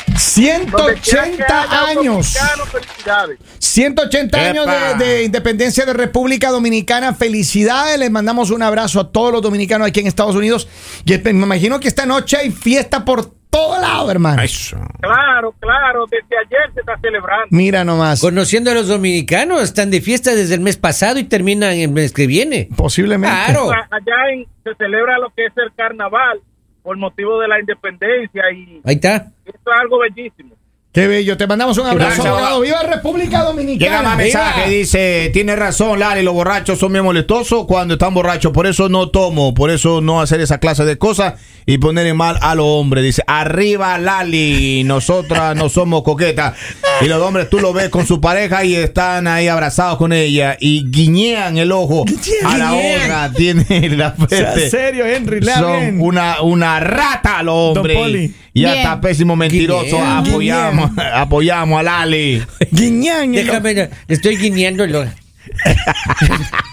donde 0.71 0.93
quiera 0.95 1.23
que 1.23 1.35
180 1.35 1.61
haya 1.61 1.83
un 1.83 1.97
años. 1.99 2.33
dominicano, 2.33 2.65
felicidades. 2.65 3.39
180 3.59 4.37
años 4.37 4.65
¡Epa! 4.65 4.93
de, 4.93 5.05
de 5.05 5.23
independencia 5.23 5.85
de 5.85 5.93
República 5.93 6.51
Dominicana. 6.51 7.13
Felicidades. 7.13 7.99
Les 7.99 8.09
mandamos 8.09 8.49
un 8.49 8.61
abrazo 8.61 9.01
a 9.01 9.11
todos 9.11 9.33
los 9.33 9.41
dominicanos 9.41 9.87
aquí 9.87 9.99
en 9.99 10.07
Estados 10.07 10.35
Unidos. 10.35 10.67
Y 11.05 11.17
me 11.17 11.31
imagino 11.31 11.79
que 11.79 11.89
esta 11.89 12.05
noche 12.05 12.37
hay 12.37 12.51
fiesta 12.51 13.03
por 13.03 13.34
todo 13.55 13.79
lado, 13.81 14.11
hermano. 14.11 14.41
Eso. 14.41 14.77
Claro, 15.01 15.53
claro, 15.59 16.05
desde 16.09 16.37
ayer 16.37 16.73
se 16.73 16.79
está 16.81 16.97
celebrando. 17.01 17.47
Mira 17.51 17.83
nomás. 17.83 18.19
Conociendo 18.21 18.71
a 18.71 18.73
los 18.73 18.87
dominicanos, 18.87 19.61
están 19.63 19.91
de 19.91 20.01
fiesta 20.01 20.35
desde 20.35 20.55
el 20.55 20.61
mes 20.61 20.77
pasado 20.77 21.19
y 21.19 21.23
terminan 21.23 21.73
el 21.73 21.89
mes 21.91 22.11
que 22.13 22.27
viene. 22.27 22.67
Posiblemente. 22.75 23.35
Claro. 23.51 23.71
Allá 23.71 24.31
en- 24.33 24.45
se 24.63 24.73
celebra 24.75 25.17
lo 25.19 25.29
que 25.35 25.45
es 25.45 25.53
el 25.57 25.71
carnaval 25.75 26.41
por 26.83 26.97
motivo 26.97 27.39
de 27.39 27.47
la 27.47 27.59
independencia 27.59 28.43
y 28.51 28.81
Ahí 28.83 28.95
está. 28.95 29.31
esto 29.45 29.71
es 29.73 29.79
algo 29.79 29.99
bellísimo. 29.99 30.55
Qué 30.95 31.07
bello. 31.07 31.35
Te 31.35 31.45
mandamos 31.45 31.77
un 31.77 31.87
abrazo, 31.87 32.23
Gracias, 32.23 32.25
abogado. 32.25 32.61
¡Viva 32.61 32.81
República 32.83 33.43
Dominicana! 33.43 33.97
Llega 33.97 34.01
más 34.01 34.17
mensaje, 34.17 34.69
dice, 34.69 35.29
tiene 35.33 35.53
razón, 35.57 35.99
Lali, 35.99 36.23
los 36.23 36.33
borrachos 36.33 36.79
son 36.79 36.93
bien 36.93 37.03
molestosos 37.03 37.65
cuando 37.65 37.95
están 37.95 38.13
borrachos, 38.13 38.53
por 38.53 38.65
eso 38.65 38.87
no 38.87 39.09
tomo, 39.09 39.53
por 39.53 39.71
eso 39.71 39.99
no 39.99 40.21
hacer 40.21 40.39
esa 40.39 40.59
clase 40.59 40.85
de 40.85 40.97
cosas 40.97 41.33
y 41.65 41.79
poner 41.79 42.07
en 42.07 42.15
mal 42.15 42.39
a 42.41 42.55
los 42.55 42.65
hombres. 42.65 43.03
Dice, 43.03 43.23
arriba 43.27 43.97
Lali, 43.97 44.85
nosotras 44.85 45.53
no 45.57 45.67
somos 45.67 46.01
coquetas. 46.03 46.57
Y 47.01 47.05
los 47.07 47.21
hombres 47.21 47.49
tú 47.49 47.59
lo 47.59 47.73
ves 47.73 47.89
con 47.89 48.05
su 48.07 48.21
pareja 48.21 48.63
y 48.63 48.73
están 48.75 49.27
ahí 49.27 49.47
abrazados 49.47 49.97
con 49.97 50.13
ella 50.13 50.55
y 50.59 50.89
guiñean 50.89 51.57
el 51.57 51.71
ojo 51.71 52.05
a 52.45 52.57
la 52.57 52.71
Guiñean. 52.71 53.01
otra. 53.03 53.31
Tiene 53.35 53.89
la 53.89 54.15
Sea 54.15 54.27
frente. 54.27 54.69
serio, 54.69 55.05
Henry. 55.05 55.41
Lea 55.41 55.57
Son 55.59 55.79
bien. 55.79 56.01
una, 56.01 56.41
una 56.41 56.79
rata 56.79 57.43
los 57.43 57.73
Don 57.73 57.77
hombres. 57.79 57.97
Poli. 57.97 58.33
Y 58.53 58.61
Bien. 58.61 58.77
hasta 58.77 59.01
pésimo 59.01 59.35
mentiroso. 59.35 59.97
Guiñean. 59.97 60.17
Apoyamos, 60.27 60.91
apoyamos 61.13 61.79
a 61.79 61.83
Lali. 61.83 62.41
Guiñán. 62.71 63.31
Déjame, 63.33 63.89
estoy 64.07 64.37
guiñándolo. 64.37 65.05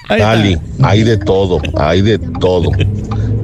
Lali, 0.08 0.56
hay 0.82 1.02
de 1.02 1.16
todo, 1.18 1.60
hay 1.76 2.00
de 2.02 2.18
todo. 2.18 2.70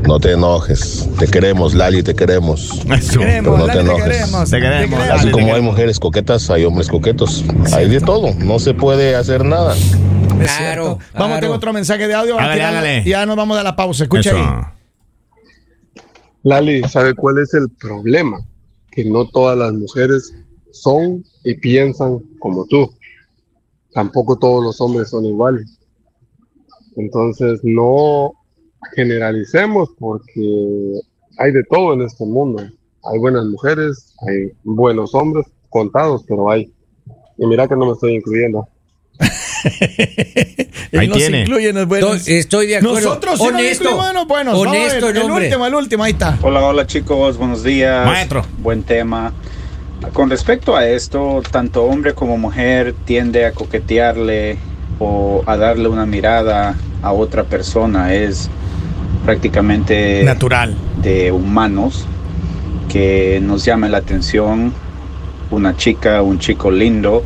No 0.08 0.18
te 0.18 0.32
enojes. 0.32 1.06
Te 1.18 1.26
queremos, 1.26 1.74
Lali, 1.74 2.02
te 2.02 2.14
queremos. 2.14 2.80
Eso. 2.90 3.20
Queremos, 3.20 3.44
Pero 3.44 3.58
no 3.58 3.66
Lali, 3.66 3.78
te 3.78 3.94
te 3.94 4.02
queremos. 4.10 4.50
Te 4.50 4.58
queremos, 4.58 5.00
Así 5.00 5.08
Lali, 5.10 5.30
como 5.32 5.46
te 5.48 5.52
hay 5.52 5.60
mujeres 5.60 6.00
coquetas, 6.00 6.48
hay 6.48 6.64
hombres 6.64 6.88
coquetos. 6.88 7.44
Hay 7.74 7.90
de 7.90 8.00
todo. 8.00 8.32
No 8.38 8.58
se 8.58 8.72
puede 8.72 9.14
hacer 9.14 9.44
nada. 9.44 9.76
Es 9.76 9.82
Claro, 9.82 10.46
cierto. 10.46 10.82
Vamos, 10.82 11.02
claro. 11.12 11.40
tengo 11.40 11.54
otro 11.54 11.72
mensaje 11.74 12.08
de 12.08 12.14
audio. 12.14 12.40
Aquí, 12.40 12.58
hágale. 12.58 13.04
Ya 13.04 13.26
nos 13.26 13.36
vamos 13.36 13.58
a 13.58 13.62
la 13.62 13.76
pausa. 13.76 14.04
Escucha 14.04 14.30
Eso. 14.30 14.38
ahí. 14.38 14.64
Lali, 16.42 16.82
¿sabe 16.84 17.14
cuál 17.14 17.36
es 17.40 17.52
el 17.52 17.68
problema? 17.68 18.38
Que 18.90 19.04
no 19.04 19.26
todas 19.28 19.58
las 19.58 19.74
mujeres 19.74 20.32
son 20.72 21.22
y 21.44 21.52
piensan 21.52 22.20
como 22.38 22.64
tú. 22.64 22.90
Tampoco 23.92 24.38
todos 24.38 24.64
los 24.64 24.80
hombres 24.80 25.10
son 25.10 25.26
iguales. 25.26 25.78
Entonces, 26.96 27.60
no 27.62 28.32
generalicemos 28.94 29.90
porque 29.98 31.00
hay 31.38 31.52
de 31.52 31.64
todo 31.64 31.94
en 31.94 32.02
este 32.02 32.24
mundo. 32.24 32.62
Hay 33.04 33.18
buenas 33.18 33.44
mujeres, 33.46 34.14
hay 34.26 34.52
buenos 34.64 35.14
hombres, 35.14 35.46
contados, 35.70 36.24
pero 36.28 36.50
hay. 36.50 36.72
Y 37.38 37.46
mira 37.46 37.68
que 37.68 37.76
no 37.76 37.86
me 37.86 37.92
estoy 37.92 38.16
incluyendo. 38.16 38.68
Ahí 40.92 41.08
nos 41.08 41.18
tiene. 41.18 41.42
Estoy, 41.42 42.20
estoy 42.26 42.66
de 42.68 42.76
acuerdo. 42.76 43.00
Nosotros 43.00 43.38
sí 43.38 43.48
nos 43.52 43.62
incluimos 43.62 44.26
buenos. 44.26 44.58
Vamos 44.58 44.66
Honesto, 44.68 45.08
el 45.08 45.16
el 45.16 45.30
último, 45.30 45.66
el 45.66 45.74
último, 45.74 46.04
ahí 46.04 46.12
está. 46.12 46.38
Hola, 46.42 46.64
hola 46.64 46.86
chicos, 46.86 47.36
buenos 47.36 47.62
días. 47.62 48.06
Maestro. 48.06 48.44
Buen 48.58 48.82
tema. 48.82 49.32
Con 50.12 50.30
respecto 50.30 50.76
a 50.76 50.88
esto, 50.88 51.42
tanto 51.50 51.84
hombre 51.84 52.14
como 52.14 52.38
mujer 52.38 52.94
tiende 53.04 53.44
a 53.44 53.52
coquetearle 53.52 54.56
o 55.00 55.42
a 55.46 55.56
darle 55.56 55.88
una 55.88 56.06
mirada 56.06 56.76
a 57.02 57.12
otra 57.12 57.44
persona. 57.44 58.14
Es 58.14 58.48
prácticamente 59.28 60.22
Natural. 60.24 60.74
de 61.02 61.30
humanos 61.32 62.06
que 62.90 63.40
nos 63.42 63.62
llame 63.62 63.90
la 63.90 63.98
atención 63.98 64.72
una 65.50 65.76
chica, 65.76 66.22
un 66.22 66.38
chico 66.38 66.70
lindo, 66.70 67.22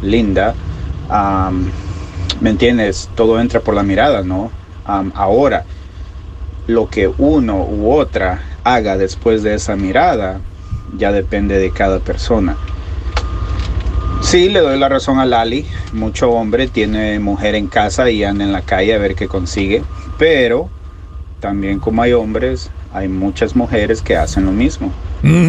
linda. 0.00 0.54
¿Me 2.40 2.48
entiendes? 2.48 3.10
Todo 3.14 3.38
entra 3.38 3.60
por 3.60 3.74
la 3.74 3.82
mirada, 3.82 4.22
¿no? 4.22 4.50
Ahora, 5.14 5.66
lo 6.68 6.88
que 6.88 7.12
uno 7.18 7.66
u 7.66 7.92
otra 7.92 8.40
haga 8.64 8.96
después 8.96 9.42
de 9.42 9.56
esa 9.56 9.76
mirada 9.76 10.40
ya 10.96 11.12
depende 11.12 11.58
de 11.58 11.70
cada 11.70 11.98
persona. 11.98 12.56
Sí, 14.22 14.48
le 14.48 14.60
doy 14.60 14.78
la 14.78 14.88
razón 14.88 15.18
a 15.18 15.26
Lali. 15.26 15.66
Mucho 15.92 16.30
hombre 16.30 16.66
tiene 16.68 17.18
mujer 17.18 17.56
en 17.56 17.66
casa 17.66 18.08
y 18.08 18.24
anda 18.24 18.42
en 18.42 18.52
la 18.52 18.62
calle 18.62 18.94
a 18.94 18.98
ver 18.98 19.14
qué 19.14 19.28
consigue. 19.28 19.82
Pero 20.16 20.70
también 21.42 21.80
como 21.80 22.00
hay 22.02 22.12
hombres, 22.12 22.70
hay 22.94 23.08
muchas 23.08 23.56
mujeres 23.56 24.00
que 24.00 24.16
hacen 24.16 24.46
lo 24.46 24.52
mismo. 24.52 24.92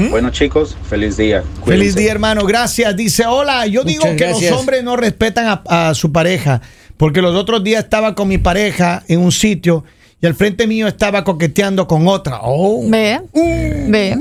Bueno 0.09 0.31
chicos, 0.31 0.75
feliz 0.89 1.17
día. 1.17 1.43
Feliz 1.65 1.95
día, 1.95 2.11
hermano. 2.11 2.45
Gracias. 2.45 2.95
Dice, 2.95 3.25
hola, 3.27 3.67
yo 3.67 3.83
digo 3.83 4.01
Muchas 4.05 4.17
que 4.17 4.25
gracias. 4.25 4.51
los 4.51 4.59
hombres 4.59 4.83
no 4.83 4.95
respetan 4.95 5.45
a, 5.47 5.89
a 5.89 5.93
su 5.93 6.11
pareja. 6.11 6.61
Porque 6.97 7.21
los 7.21 7.35
otros 7.35 7.63
días 7.63 7.83
estaba 7.83 8.15
con 8.15 8.27
mi 8.27 8.39
pareja 8.39 9.03
en 9.07 9.19
un 9.19 9.31
sitio 9.31 9.83
y 10.23 10.25
al 10.25 10.35
frente 10.35 10.67
mío 10.67 10.87
estaba 10.87 11.25
coqueteando 11.25 11.85
con 11.85 12.07
otra. 12.07 12.39
Oh. 12.43 12.81
Ve, 12.89 13.19
ve. 13.33 14.15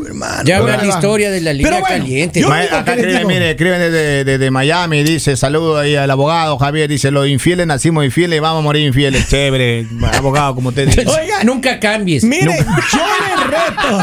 Ya 0.45 0.59
Bueno, 0.61 0.73
habla 0.73 0.73
ahí 0.75 0.89
la 0.89 0.93
va. 0.95 0.99
historia 0.99 1.31
de 1.31 1.41
la 1.41 1.53
línea 1.53 1.71
bueno, 1.79 1.87
caliente. 1.87 2.41
yo- 2.41 2.49
Ma- 2.49 2.59
único 2.59 2.75
Acá 2.77 2.95
escriben, 2.95 3.27
mire, 3.29 3.51
escriben 3.53 3.79
desde, 3.79 4.25
desde 4.25 4.51
Miami, 4.51 5.05
dice, 5.05 5.37
saludo 5.37 5.79
ahí 5.79 5.95
al 5.95 6.11
abogado 6.11 6.59
Javier, 6.59 6.89
dice, 6.91 7.13
los 7.13 7.29
infieles 7.29 7.69
nacimos 7.69 8.05
infieles 8.05 8.37
y 8.39 8.41
vamos 8.41 8.59
a 8.59 8.63
morir 8.65 8.85
infieles. 8.85 9.29
Chévere, 9.29 9.87
abogado, 10.13 10.57
como 10.57 10.71
usted 10.71 10.89
dice. 10.89 11.01
Oiga, 11.07 11.45
Nunca 11.45 11.79
cambies. 11.79 12.25
Mire, 12.25 12.59
yo 12.93 13.01
le 13.07 13.45
reto. 13.45 13.99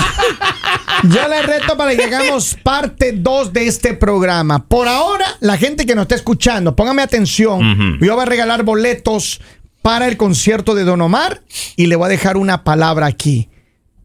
Yo 1.03 1.27
le 1.27 1.41
reto 1.43 1.77
para 1.77 1.95
que 1.95 2.03
hagamos 2.03 2.55
parte 2.63 3.11
2 3.13 3.53
de 3.53 3.67
este 3.67 3.93
programa. 3.93 4.65
Por 4.65 4.87
ahora, 4.87 5.25
la 5.41 5.57
gente 5.57 5.85
que 5.85 5.95
nos 5.95 6.03
está 6.03 6.15
escuchando, 6.15 6.75
póngame 6.75 7.01
atención. 7.01 7.97
Yo 8.01 8.15
voy 8.15 8.23
a 8.23 8.25
regalar 8.25 8.63
boletos 8.63 9.41
para 9.81 10.07
el 10.07 10.17
concierto 10.17 10.75
de 10.75 10.83
Don 10.83 11.01
Omar 11.01 11.43
y 11.75 11.87
le 11.87 11.95
voy 11.95 12.05
a 12.05 12.09
dejar 12.09 12.37
una 12.37 12.63
palabra 12.63 13.05
aquí. 13.05 13.49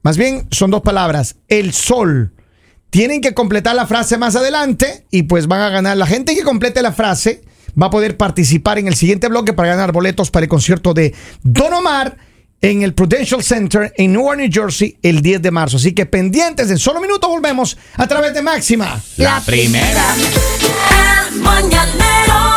Más 0.03 0.17
bien, 0.17 0.47
son 0.51 0.71
dos 0.71 0.83
palabras. 0.83 1.37
El 1.49 1.73
sol. 1.73 2.33
Tienen 2.91 3.21
que 3.21 3.35
completar 3.35 3.75
la 3.75 3.87
frase 3.87 4.19
más 4.19 4.37
adelante 4.37 5.07
y 5.11 5.25
pues 5.25 5.47
van 5.49 5.63
a 5.63 5.71
ganar. 5.71 5.97
La 5.97 6.07
gente 6.07 6.35
que 6.35 6.43
complete 6.43 6.83
la 6.83 6.93
frase 6.93 7.43
va 7.81 7.87
a 7.87 7.91
poder 7.91 8.17
participar 8.17 8.79
en 8.79 8.87
el 8.87 8.95
siguiente 8.95 9.29
bloque 9.29 9.53
para 9.53 9.71
ganar 9.71 9.93
boletos 9.93 10.31
para 10.31 10.45
el 10.45 10.49
concierto 10.49 10.95
de 10.95 11.15
Don 11.43 11.73
Omar 11.73 12.17
en 12.61 12.83
el 12.83 12.95
Prudential 12.95 13.43
Center 13.43 13.93
en 13.97 14.13
Newark, 14.13 14.39
New 14.39 14.49
Jersey, 14.51 14.97
el 15.03 15.21
10 15.23 15.43
de 15.43 15.51
marzo. 15.51 15.77
Así 15.77 15.93
que 15.93 16.07
pendientes, 16.07 16.71
en 16.71 16.79
solo 16.79 17.01
minutos 17.01 17.29
volvemos 17.29 17.77
a 17.97 18.07
través 18.07 18.33
de 18.33 18.43
Máxima. 18.43 19.03
La 19.17 19.43
primera. 19.45 20.15
El 21.31 21.41
mañanero 21.41 22.54